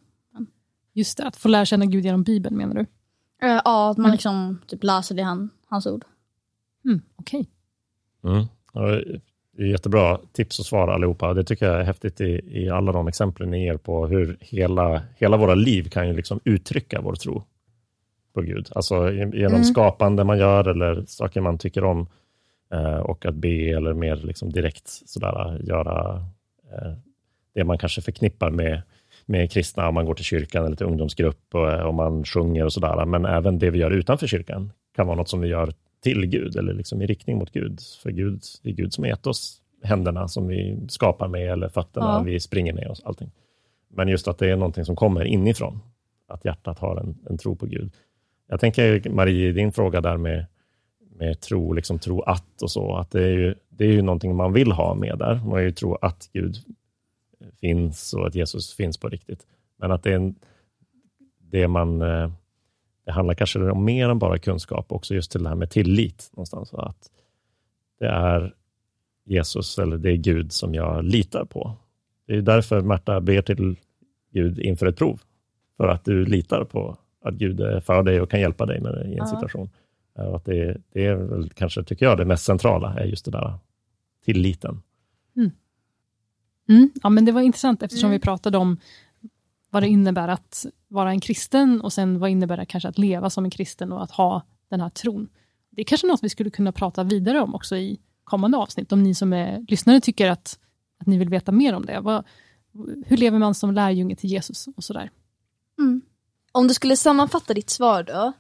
Just 0.94 1.18
det, 1.18 1.24
att 1.28 1.36
få 1.36 1.48
lära 1.48 1.66
känna 1.66 1.86
Gud 1.86 2.06
genom 2.06 2.24
Bibeln 2.24 2.58
menar 2.58 2.74
du? 2.76 2.82
Eh, 3.48 3.62
ja, 3.66 3.90
att 3.92 3.98
man 3.98 4.06
Mm. 4.06 4.12
liksom 4.12 4.62
typ 4.68 4.84
läser 4.84 5.16
det 5.16 5.22
han, 5.24 5.50
hans 5.68 5.86
ord. 5.88 6.06
Mm, 6.86 7.02
Okej. 7.16 7.50
Mm. 8.24 8.46
Det 9.62 9.68
är 9.68 9.70
jättebra 9.70 10.20
tips 10.34 10.60
och 10.60 10.66
svar 10.66 10.88
allihopa. 10.88 11.34
Det 11.34 11.44
tycker 11.44 11.66
jag 11.66 11.80
är 11.80 11.84
häftigt 11.84 12.22
i, 12.22 12.42
i 12.48 12.70
alla 12.70 12.92
de 12.92 13.08
exemplen 13.08 13.52
ni 13.52 13.66
ger 13.66 13.78
på 13.78 14.08
hur 14.08 14.38
hela, 14.40 15.02
hela 15.18 15.38
våra 15.38 15.56
liv 15.56 15.90
kan 15.90 16.08
ju 16.08 16.14
liksom 16.14 16.40
uttrycka 16.44 17.02
vår 17.02 17.16
tro 17.16 17.44
på 18.34 18.42
Gud. 18.42 18.70
Alltså 18.76 19.12
genom 19.12 19.34
Mm. 19.54 19.64
skapande 19.64 20.24
man 20.24 20.38
gör 20.38 20.68
eller 20.68 21.04
saker 21.08 21.42
man 21.42 21.58
tycker 21.58 21.84
om. 21.84 22.08
eh, 22.74 22.98
och 22.98 23.26
att 23.26 23.36
be 23.36 23.70
eller 23.70 23.94
mer 23.94 24.16
liksom 24.16 24.50
direkt 24.50 24.88
sådär, 24.88 25.60
göra 25.64 26.16
eh, 26.72 26.94
det 27.54 27.64
man 27.64 27.78
kanske 27.78 28.02
förknippar 28.02 28.50
med, 28.50 28.82
med 29.26 29.52
kristna, 29.52 29.88
om 29.88 29.94
man 29.94 30.06
går 30.06 30.14
till 30.14 30.26
kyrkan 30.26 30.66
eller 30.66 30.76
till 30.76 30.86
ungdomsgrupp 30.86 31.56
och 31.56 31.90
om 31.90 31.96
man 31.96 32.24
sjunger 32.24 32.66
och 32.66 32.74
sådär. 32.74 33.06
Men 33.06 33.26
även 33.26 33.60
det 33.60 33.70
vi 33.70 33.80
gör 33.80 33.92
utanför 33.92 34.28
kyrkan 34.28 34.72
kan 34.96 35.08
vara 35.08 35.18
något 35.18 35.30
som 35.30 35.42
vi 35.42 35.48
gör 35.48 35.74
till 36.02 36.26
Gud 36.26 36.56
eller 36.56 36.74
liksom 36.74 37.02
i 37.02 37.06
riktning 37.06 37.38
mot 37.38 37.52
Gud. 37.52 37.80
För 38.04 38.12
Gud, 38.12 38.42
det 38.64 38.70
är 38.70 38.74
Gud 38.74 38.94
som 38.94 39.06
gett 39.06 39.28
oss 39.28 39.62
händerna 39.84 40.28
som 40.28 40.48
vi 40.48 40.80
skapar 40.90 41.28
med 41.28 41.52
eller 41.52 41.70
fötterna 41.70 42.06
ja. 42.06 42.22
vi 42.22 42.40
springer 42.40 42.74
med 42.74 42.88
och 42.88 42.98
allting. 43.04 43.32
Men 43.90 44.08
just 44.08 44.28
att 44.28 44.38
det 44.38 44.50
är 44.50 44.56
någonting 44.56 44.86
som 44.86 44.96
kommer 44.96 45.26
inifrån, 45.26 45.80
att 46.28 46.46
hjärtat 46.46 46.80
har 46.80 46.98
en, 46.98 47.18
en 47.30 47.38
tro 47.38 47.56
på 47.56 47.66
Gud. 47.66 47.92
Jag 48.48 48.60
tänker 48.60 49.10
Marie, 49.10 49.52
din 49.52 49.72
fråga 49.72 50.02
där 50.02 50.18
med, 50.18 50.46
med 51.16 51.40
tro, 51.40 51.74
liksom 51.74 52.00
tro 52.00 52.22
att 52.22 52.62
och 52.62 52.72
så, 52.72 52.96
att 52.96 53.12
det 53.12 53.24
är, 53.24 53.32
ju, 53.32 53.56
det 53.70 53.86
är 53.86 53.92
ju 53.92 54.02
någonting 54.02 54.36
man 54.36 54.54
vill 54.54 54.72
ha 54.72 54.96
med 54.96 55.18
där. 55.18 55.36
Man 55.36 55.56
vill 55.56 55.66
ju 55.66 55.72
tro 55.72 55.96
att 55.96 56.30
Gud 56.34 56.56
finns 57.60 58.14
och 58.14 58.28
att 58.28 58.36
Jesus 58.36 58.74
finns 58.74 58.98
på 58.98 59.10
riktigt. 59.10 59.48
Men 59.78 59.92
att 59.92 60.04
det 60.04 60.12
är 60.12 60.16
en, 60.16 60.36
det 61.40 61.68
man 61.68 62.02
eh, 62.02 62.32
det 63.06 63.12
handlar 63.12 63.34
kanske 63.34 63.60
om 63.60 63.86
mer 63.86 64.10
än 64.10 64.20
bara 64.20 64.40
kunskap, 64.40 64.92
också 64.92 65.16
just 65.16 65.32
till 65.32 65.44
det 65.44 65.50
här 65.50 65.56
med 65.56 65.70
tillit 65.70 66.30
någonstans. 66.34 66.74
Att 66.74 67.12
det 68.00 68.08
är 68.08 68.54
Jesus 69.26 69.80
eller 69.80 69.98
det 69.98 70.12
är 70.12 70.16
Gud 70.16 70.52
som 70.52 70.74
jag 70.74 71.04
litar 71.04 71.46
på. 71.46 71.76
Det 72.28 72.36
är 72.36 72.42
därför 72.42 72.82
Märta 72.82 73.22
ber 73.22 73.42
till 73.42 73.76
Gud 74.34 74.60
inför 74.60 74.86
ett 74.86 74.98
prov. 74.98 75.22
För 75.78 75.88
att 75.88 76.06
du 76.06 76.26
litar 76.26 76.64
på 76.64 76.98
att 77.22 77.34
Gud 77.34 77.62
är 77.62 77.80
för 77.80 78.04
dig 78.04 78.22
och 78.22 78.30
kan 78.30 78.40
hjälpa 78.40 78.66
dig 78.66 78.82
med 78.82 78.94
det 78.94 79.04
i 79.04 79.12
en 79.12 79.18
ja. 79.18 79.26
situation. 79.26 79.70
Och 80.14 80.36
att 80.36 80.46
det, 80.46 80.82
det, 80.92 81.06
är 81.06 81.16
väl 81.16 81.50
kanske, 81.50 81.84
tycker 81.84 82.06
jag, 82.06 82.18
det 82.18 82.26
mest 82.26 82.46
centrala, 82.46 82.94
är 82.94 83.06
just 83.06 83.26
det 83.26 83.32
där 83.32 83.54
tilliten. 84.26 84.82
Mm. 85.36 85.52
Mm, 86.70 86.92
ja, 87.04 87.10
men 87.10 87.26
det 87.26 87.32
var 87.32 87.42
intressant 87.42 87.84
eftersom 87.84 88.08
mm. 88.08 88.20
vi 88.20 88.24
pratade 88.24 88.58
om 88.58 88.78
vad 89.70 89.84
det 89.84 89.88
innebär 89.88 90.28
att 90.28 90.66
vara 90.92 91.12
en 91.12 91.20
kristen 91.20 91.82
och 91.82 91.94
sen 91.94 92.20
vad 92.20 92.30
innebär 92.30 92.58
det 92.58 92.66
kanske 92.66 92.90
att 92.90 92.98
leva 92.98 93.30
som 93.30 93.46
en 93.46 93.52
kristen 93.52 93.92
och 93.92 94.04
att 94.04 94.12
ha 94.12 94.42
den 94.70 94.82
här 94.82 94.90
tron. 94.90 95.30
Det 95.70 95.82
är 95.82 95.86
kanske 95.86 96.08
något 96.08 96.24
vi 96.24 96.30
skulle 96.30 96.50
kunna 96.50 96.72
prata 96.72 97.04
vidare 97.04 97.42
om 97.42 97.56
också 97.56 97.76
i 97.78 98.00
kommande 98.24 98.58
avsnitt, 98.58 98.92
om 98.92 99.04
ni 99.04 99.16
som 99.16 99.34
är 99.34 99.66
lyssnare 99.68 100.02
tycker 100.02 100.30
att, 100.30 100.60
att 101.00 101.08
ni 101.08 101.18
vill 101.18 101.30
veta 101.30 101.52
mer 101.52 101.74
om 101.74 101.86
det. 101.86 102.00
Vad, 102.00 102.26
hur 103.06 103.18
lever 103.18 103.40
man 103.40 103.56
som 103.56 103.74
lärjunge 103.74 104.16
till 104.16 104.30
Jesus 104.30 104.68
och 104.76 104.84
sådär? 104.84 105.12
Mm. 105.80 106.02
Om 106.52 106.68
du 106.68 106.74
skulle 106.74 106.98
sammanfatta 106.98 107.54
ditt 107.54 107.70
svar 107.70 108.04
då, 108.04 108.34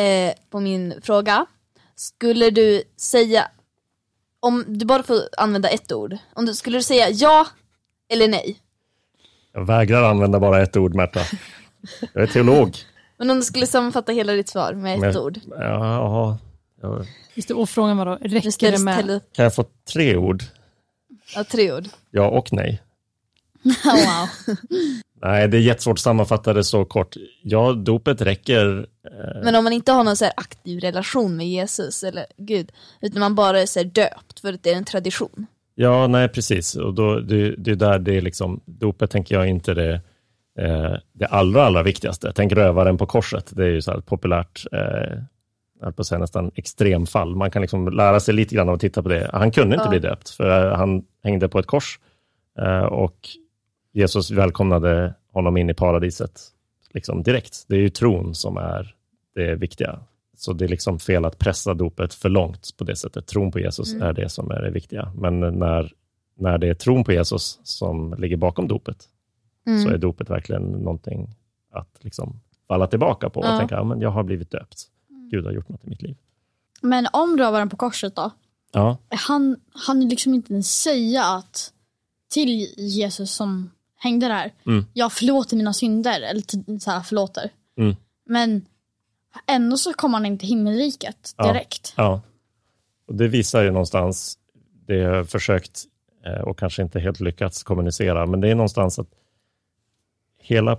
eh, 0.00 0.32
på 0.50 0.60
min 0.60 0.94
fråga, 1.02 1.46
skulle 1.94 2.50
du 2.50 2.82
säga, 2.96 3.48
om 4.40 4.64
du 4.68 4.86
bara 4.86 5.02
får 5.02 5.16
använda 5.38 5.68
ett 5.68 5.92
ord, 5.92 6.16
om 6.32 6.46
du, 6.46 6.54
skulle 6.54 6.78
du 6.78 6.82
säga 6.82 7.10
ja 7.10 7.46
eller 8.08 8.28
nej? 8.28 8.58
Jag 9.54 9.66
vägrar 9.66 10.02
använda 10.02 10.40
bara 10.40 10.62
ett 10.62 10.76
ord, 10.76 10.94
Märta. 10.94 11.20
Jag 12.12 12.22
är 12.22 12.26
teolog. 12.26 12.76
Men 13.16 13.30
om 13.30 13.36
du 13.36 13.42
skulle 13.42 13.66
sammanfatta 13.66 14.12
hela 14.12 14.32
ditt 14.32 14.48
svar 14.48 14.72
med 14.72 14.94
ett 14.94 15.00
Men, 15.00 15.16
ord? 15.16 15.40
Ja, 15.58 16.38
ja. 16.82 17.04
Just 17.34 17.48
det, 17.48 17.54
och 17.54 17.68
frågan 17.68 17.96
var 17.96 18.06
då, 18.06 18.18
räcker 18.20 18.72
det 18.72 18.78
med... 18.78 19.20
Kan 19.32 19.42
jag 19.42 19.54
få 19.54 19.64
tre 19.92 20.16
ord? 20.16 20.42
Ja, 21.34 21.44
tre 21.44 21.72
ord. 21.72 21.84
Ja 22.10 22.28
och 22.28 22.52
nej. 22.52 22.82
wow. 23.84 24.56
Nej, 25.22 25.48
det 25.48 25.56
är 25.56 25.60
jättesvårt 25.60 25.98
att 25.98 26.02
sammanfatta 26.02 26.52
det 26.52 26.64
så 26.64 26.84
kort. 26.84 27.16
Ja, 27.42 27.72
dopet 27.72 28.20
räcker. 28.20 28.86
Eh... 29.04 29.44
Men 29.44 29.54
om 29.54 29.64
man 29.64 29.72
inte 29.72 29.92
har 29.92 30.04
någon 30.04 30.16
så 30.16 30.30
aktiv 30.36 30.80
relation 30.80 31.36
med 31.36 31.48
Jesus 31.48 32.02
eller 32.02 32.26
Gud, 32.36 32.72
utan 33.00 33.20
man 33.20 33.34
bara 33.34 33.60
är 33.60 33.66
så 33.66 33.82
döpt 33.82 34.40
för 34.40 34.52
att 34.52 34.62
det 34.62 34.72
är 34.72 34.76
en 34.76 34.84
tradition. 34.84 35.46
Ja, 35.74 36.06
nej 36.06 36.28
precis. 36.28 36.76
Och 36.76 36.94
då, 36.94 37.20
det, 37.20 37.54
det 37.56 37.70
är 37.70 37.76
där 37.76 37.98
det 37.98 38.16
är 38.16 38.20
liksom, 38.20 38.60
dopet 38.64 39.10
tänker 39.10 39.34
jag 39.34 39.48
inte 39.48 39.74
det, 39.74 40.00
eh, 40.58 40.94
det 41.12 41.26
allra, 41.26 41.64
allra 41.64 41.82
viktigaste. 41.82 42.32
Tänk 42.34 42.52
rövaren 42.52 42.98
på 42.98 43.06
korset, 43.06 43.52
det 43.56 43.64
är 43.64 43.70
ju 43.70 43.82
så 43.82 43.90
här 43.90 44.00
populärt, 44.00 44.64
eh, 44.72 45.90
på 45.90 46.04
säga 46.04 46.18
nästan 46.18 46.50
extremfall. 46.54 47.36
Man 47.36 47.50
kan 47.50 47.62
liksom 47.62 47.88
lära 47.88 48.20
sig 48.20 48.34
lite 48.34 48.54
grann 48.54 48.68
av 48.68 48.74
att 48.74 48.80
titta 48.80 49.02
på 49.02 49.08
det. 49.08 49.30
Han 49.32 49.50
kunde 49.50 49.74
inte 49.74 49.86
ja. 49.86 49.90
bli 49.90 49.98
döpt, 49.98 50.30
för 50.30 50.70
han 50.70 51.04
hängde 51.24 51.48
på 51.48 51.58
ett 51.58 51.66
kors 51.66 51.98
eh, 52.58 52.84
och 52.84 53.28
Jesus 53.92 54.30
välkomnade 54.30 55.14
honom 55.32 55.56
in 55.56 55.70
i 55.70 55.74
paradiset 55.74 56.40
liksom 56.94 57.22
direkt. 57.22 57.64
Det 57.68 57.76
är 57.76 57.80
ju 57.80 57.90
tron 57.90 58.34
som 58.34 58.56
är 58.56 58.94
det 59.34 59.54
viktiga. 59.54 59.98
Så 60.36 60.52
det 60.52 60.64
är 60.64 60.68
liksom 60.68 60.98
fel 60.98 61.24
att 61.24 61.38
pressa 61.38 61.74
dopet 61.74 62.14
för 62.14 62.28
långt 62.28 62.76
på 62.76 62.84
det 62.84 62.96
sättet. 62.96 63.26
Tron 63.26 63.52
på 63.52 63.60
Jesus 63.60 63.92
mm. 63.92 64.02
är 64.08 64.12
det 64.12 64.28
som 64.28 64.50
är 64.50 64.62
det 64.62 64.70
viktiga. 64.70 65.12
Men 65.14 65.40
när, 65.40 65.92
när 66.36 66.58
det 66.58 66.68
är 66.68 66.74
tron 66.74 67.04
på 67.04 67.12
Jesus 67.12 67.60
som 67.62 68.14
ligger 68.18 68.36
bakom 68.36 68.68
dopet, 68.68 69.08
mm. 69.66 69.82
så 69.82 69.88
är 69.88 69.98
dopet 69.98 70.30
verkligen 70.30 70.62
någonting 70.62 71.34
att 71.72 71.98
liksom 72.00 72.40
falla 72.68 72.86
tillbaka 72.86 73.30
på 73.30 73.40
och 73.40 73.46
ja. 73.46 73.58
tänka, 73.58 73.74
ja, 73.74 73.84
men 73.84 74.00
jag 74.00 74.10
har 74.10 74.22
blivit 74.22 74.50
döpt. 74.50 74.82
Mm. 75.10 75.28
Gud 75.28 75.44
har 75.44 75.52
gjort 75.52 75.68
något 75.68 75.84
i 75.84 75.88
mitt 75.88 76.02
liv. 76.02 76.16
Men 76.80 77.06
om 77.12 77.38
rövaren 77.38 77.68
på 77.68 77.76
korset 77.76 78.16
då? 78.16 78.30
Ja. 78.72 78.98
Han 79.08 79.56
han 79.86 80.08
liksom 80.08 80.34
inte 80.34 80.52
ens 80.52 80.80
säga 80.80 81.24
att 81.24 81.72
till 82.30 82.74
Jesus 82.78 83.34
som 83.34 83.70
hängde 83.96 84.28
där, 84.28 84.52
mm. 84.66 84.86
jag 84.92 85.12
förlåter 85.12 85.56
mina 85.56 85.72
synder, 85.72 86.20
eller 86.20 86.78
så 86.78 86.90
här, 86.90 87.00
förlåter. 87.00 87.50
Mm. 87.76 87.96
Men 88.26 88.66
Ändå 89.46 89.76
så 89.76 89.92
kommer 89.92 90.18
han 90.18 90.26
in 90.26 90.38
till 90.38 90.48
himmelriket 90.48 91.34
direkt. 91.38 91.94
Ja, 91.96 92.04
ja. 92.04 92.20
Och 93.06 93.14
det 93.14 93.28
visar 93.28 93.62
ju 93.62 93.70
någonstans, 93.70 94.38
det 94.86 94.96
jag 94.96 95.14
har 95.14 95.24
försökt 95.24 95.84
eh, 96.26 96.40
och 96.40 96.58
kanske 96.58 96.82
inte 96.82 97.00
helt 97.00 97.20
lyckats 97.20 97.62
kommunicera, 97.62 98.26
men 98.26 98.40
det 98.40 98.48
är 98.48 98.54
någonstans 98.54 98.98
att 98.98 99.08
hela 100.38 100.78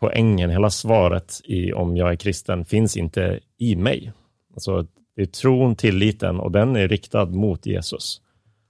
poängen, 0.00 0.50
hela 0.50 0.70
svaret 0.70 1.40
i 1.44 1.72
om 1.72 1.96
jag 1.96 2.12
är 2.12 2.16
kristen 2.16 2.64
finns 2.64 2.96
inte 2.96 3.40
i 3.58 3.76
mig. 3.76 4.12
Alltså, 4.54 4.86
det 5.16 5.22
är 5.22 5.26
tron, 5.26 5.76
tilliten 5.76 6.40
och 6.40 6.52
den 6.52 6.76
är 6.76 6.88
riktad 6.88 7.26
mot 7.26 7.66
Jesus. 7.66 8.20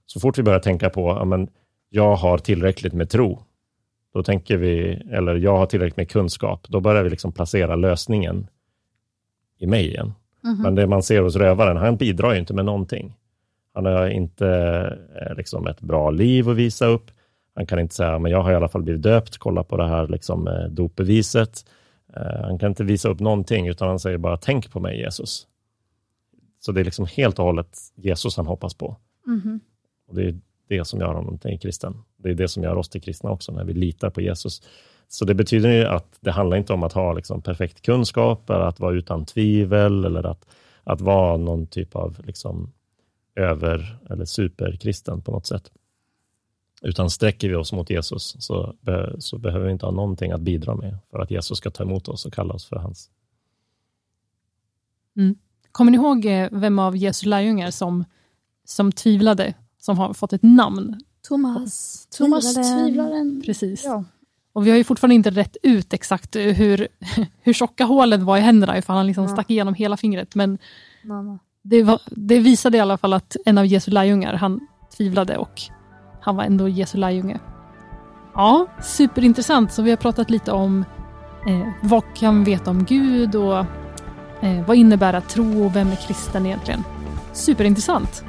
Så 0.05 0.19
fort 0.19 0.37
vi 0.37 0.43
börjar 0.43 0.59
tänka 0.59 0.89
på, 0.89 1.09
ja, 1.09 1.25
men 1.25 1.49
jag 1.89 2.15
har 2.15 2.37
tillräckligt 2.37 2.93
med 2.93 3.09
tro, 3.09 3.43
då 4.13 4.23
tänker 4.23 4.57
vi, 4.57 5.01
eller 5.11 5.35
jag 5.35 5.57
har 5.57 5.65
tillräckligt 5.65 5.97
med 5.97 6.09
kunskap, 6.09 6.67
då 6.69 6.79
börjar 6.79 7.03
vi 7.03 7.09
liksom 7.09 7.31
placera 7.31 7.75
lösningen 7.75 8.47
i 9.57 9.67
mig 9.67 9.87
igen. 9.87 10.13
Mm 10.43 10.55
-hmm. 10.55 10.61
Men 10.61 10.75
det 10.75 10.87
man 10.87 11.03
ser 11.03 11.21
hos 11.21 11.35
rövaren, 11.35 11.77
han 11.77 11.97
bidrar 11.97 12.33
ju 12.33 12.39
inte 12.39 12.53
med 12.53 12.65
någonting. 12.65 13.15
Han 13.73 13.85
har 13.85 14.07
inte 14.07 14.47
eh, 15.21 15.35
liksom 15.35 15.67
ett 15.67 15.81
bra 15.81 16.11
liv 16.11 16.49
att 16.49 16.55
visa 16.55 16.85
upp. 16.85 17.11
Han 17.55 17.65
kan 17.65 17.79
inte 17.79 17.95
säga, 17.95 18.19
men 18.19 18.31
jag 18.31 18.41
har 18.41 18.51
i 18.51 18.55
alla 18.55 18.69
fall 18.69 18.83
blivit 18.83 19.01
döpt, 19.01 19.37
kolla 19.37 19.63
på 19.63 19.77
det 19.77 19.87
här 19.87 20.07
liksom, 20.07 20.47
eh, 20.47 20.65
dopbeviset. 20.69 21.65
Eh, 22.15 22.41
han 22.41 22.59
kan 22.59 22.69
inte 22.69 22.83
visa 22.83 23.09
upp 23.09 23.19
någonting, 23.19 23.67
utan 23.67 23.87
han 23.87 23.99
säger 23.99 24.17
bara, 24.17 24.37
tänk 24.37 24.71
på 24.71 24.79
mig 24.79 24.99
Jesus. 24.99 25.47
Så 26.59 26.71
det 26.71 26.81
är 26.81 26.85
liksom 26.85 27.05
helt 27.05 27.39
och 27.39 27.45
hållet 27.45 27.77
Jesus 27.95 28.37
han 28.37 28.47
hoppas 28.47 28.73
på. 28.73 28.97
Mm 29.27 29.41
-hmm. 29.41 29.59
Och 30.07 30.15
Det 30.15 30.23
är 30.23 30.39
det 30.67 30.85
som 30.85 30.99
gör 30.99 31.13
honom 31.13 31.37
till 31.37 31.51
en 31.51 31.59
kristen. 31.59 31.95
Det 32.17 32.29
är 32.29 32.33
det 32.33 32.47
som 32.47 32.63
gör 32.63 32.75
oss 32.75 32.89
till 32.89 33.01
kristna 33.01 33.29
också, 33.29 33.51
när 33.51 33.63
vi 33.63 33.73
litar 33.73 34.09
på 34.09 34.21
Jesus. 34.21 34.61
Så 35.07 35.25
det 35.25 35.33
betyder 35.33 35.69
ju 35.69 35.85
att 35.85 36.17
det 36.19 36.31
handlar 36.31 36.57
inte 36.57 36.73
om 36.73 36.83
att 36.83 36.93
ha 36.93 37.13
liksom 37.13 37.41
perfekt 37.41 37.81
kunskap, 37.81 38.49
eller 38.49 38.65
att 38.65 38.79
vara 38.79 38.93
utan 38.93 39.25
tvivel, 39.25 40.05
eller 40.05 40.23
att, 40.23 40.45
att 40.83 41.01
vara 41.01 41.37
någon 41.37 41.67
typ 41.67 41.95
av 41.95 42.21
liksom 42.25 42.71
över 43.35 43.97
eller 44.09 44.25
superkristen 44.25 45.21
på 45.21 45.31
något 45.31 45.45
sätt. 45.45 45.71
Utan 46.81 47.09
sträcker 47.09 47.49
vi 47.49 47.55
oss 47.55 47.73
mot 47.73 47.89
Jesus 47.89 48.35
så, 48.39 48.75
be, 48.81 49.15
så 49.19 49.37
behöver 49.37 49.65
vi 49.65 49.71
inte 49.71 49.85
ha 49.85 49.91
någonting 49.91 50.31
att 50.31 50.41
bidra 50.41 50.75
med 50.75 50.97
för 51.11 51.19
att 51.19 51.31
Jesus 51.31 51.57
ska 51.57 51.71
ta 51.71 51.83
emot 51.83 52.07
oss 52.07 52.25
och 52.25 52.33
kalla 52.33 52.53
oss 52.53 52.65
för 52.65 52.75
hans. 52.75 53.09
Mm. 55.17 55.35
Kommer 55.71 55.91
ni 55.91 55.97
ihåg 55.97 56.25
eh, 56.25 56.49
vem 56.51 56.79
av 56.79 56.97
Jesu 56.97 57.29
lärjungar 57.29 57.71
som, 57.71 58.05
som 58.65 58.91
tvivlade, 58.91 59.53
som 59.77 59.97
har 59.97 60.13
fått 60.13 60.33
ett 60.33 60.43
namn? 60.43 61.01
Thomas. 61.27 62.07
Thomas 62.17 62.53
tvivlaren. 62.53 63.41
Precis. 63.45 63.83
Ja. 63.83 64.03
Och 64.53 64.67
vi 64.67 64.71
har 64.71 64.77
ju 64.77 64.83
fortfarande 64.83 65.15
inte 65.15 65.29
rätt 65.29 65.57
ut 65.63 65.93
exakt 65.93 66.35
hur, 66.35 66.87
hur 67.41 67.53
tjocka 67.53 67.85
hålen 67.85 68.25
var 68.25 68.37
i 68.37 68.41
händerna, 68.41 68.77
ifall 68.77 68.97
han 68.97 69.07
liksom 69.07 69.23
ja. 69.23 69.29
stack 69.29 69.49
igenom 69.49 69.73
hela 69.73 69.97
fingret. 69.97 70.35
Men 70.35 70.57
det, 71.63 71.83
var, 71.83 72.01
det, 72.05 72.39
visade 72.39 72.77
i 72.77 72.79
alla 72.79 72.97
fall 72.97 73.13
att 73.13 73.35
en 73.45 73.57
av 73.57 73.65
Jesu 73.65 73.91
lärjungar, 73.91 74.33
han 74.33 74.67
tvivlade 74.97 75.37
och 75.37 75.61
han 76.21 76.35
var 76.35 76.43
ändå 76.43 76.67
Jesu 76.67 76.97
lärjunge. 76.97 77.39
Ja, 78.33 78.67
superintressant. 78.81 79.71
Så 79.71 79.81
vi 79.81 79.89
har 79.89 79.97
pratat 79.97 80.29
lite 80.29 80.51
om 80.51 80.85
eh, 81.47 81.67
vad 81.81 82.03
kan 82.15 82.43
vi 82.43 82.51
veta 82.51 82.71
om 82.71 82.85
Gud 82.85 83.35
och 83.35 83.57
eh, 84.41 84.65
vad 84.67 84.77
innebär 84.77 85.13
att 85.13 85.29
tro 85.29 85.65
och 85.65 85.75
vem 85.75 85.91
är 85.91 85.95
kristen 85.95 86.45
egentligen? 86.45 86.83
Superintressant. 87.33 88.23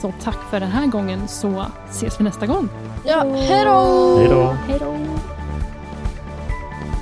Så 0.00 0.12
tack 0.22 0.38
för 0.50 0.60
den 0.60 0.70
här 0.70 0.86
gången 0.86 1.28
så 1.28 1.64
ses 1.90 2.20
vi 2.20 2.24
nästa 2.24 2.46
gång. 2.46 2.68
Ja, 3.04 3.24
hej 3.34 3.64
då! 3.64 4.56
Hej 4.66 4.78
då! 4.80 5.37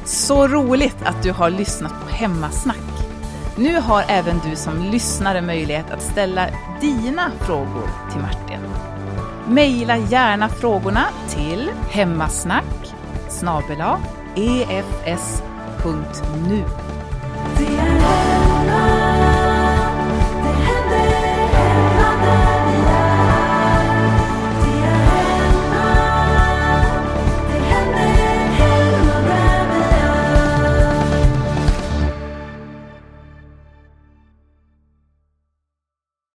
Så 0.06 0.48
roligt 0.48 0.96
att 1.04 1.22
du 1.22 1.32
har 1.32 1.50
lyssnat 1.50 1.92
på 2.02 2.08
Hemmasnack. 2.08 2.76
Nu 3.56 3.80
har 3.80 4.04
även 4.08 4.40
du 4.50 4.56
som 4.56 4.82
lyssnare 4.82 5.42
möjlighet 5.42 5.90
att 5.90 6.02
ställa 6.02 6.46
dina 6.80 7.30
frågor 7.40 7.90
till 8.12 8.20
Martin. 8.20 8.60
Maila 9.48 9.96
gärna 9.96 10.48
frågorna 10.48 11.04
till 11.28 11.70
hemmasnack 11.90 12.94
snabel-a 13.28 13.98
efs.nu. 15.04 16.85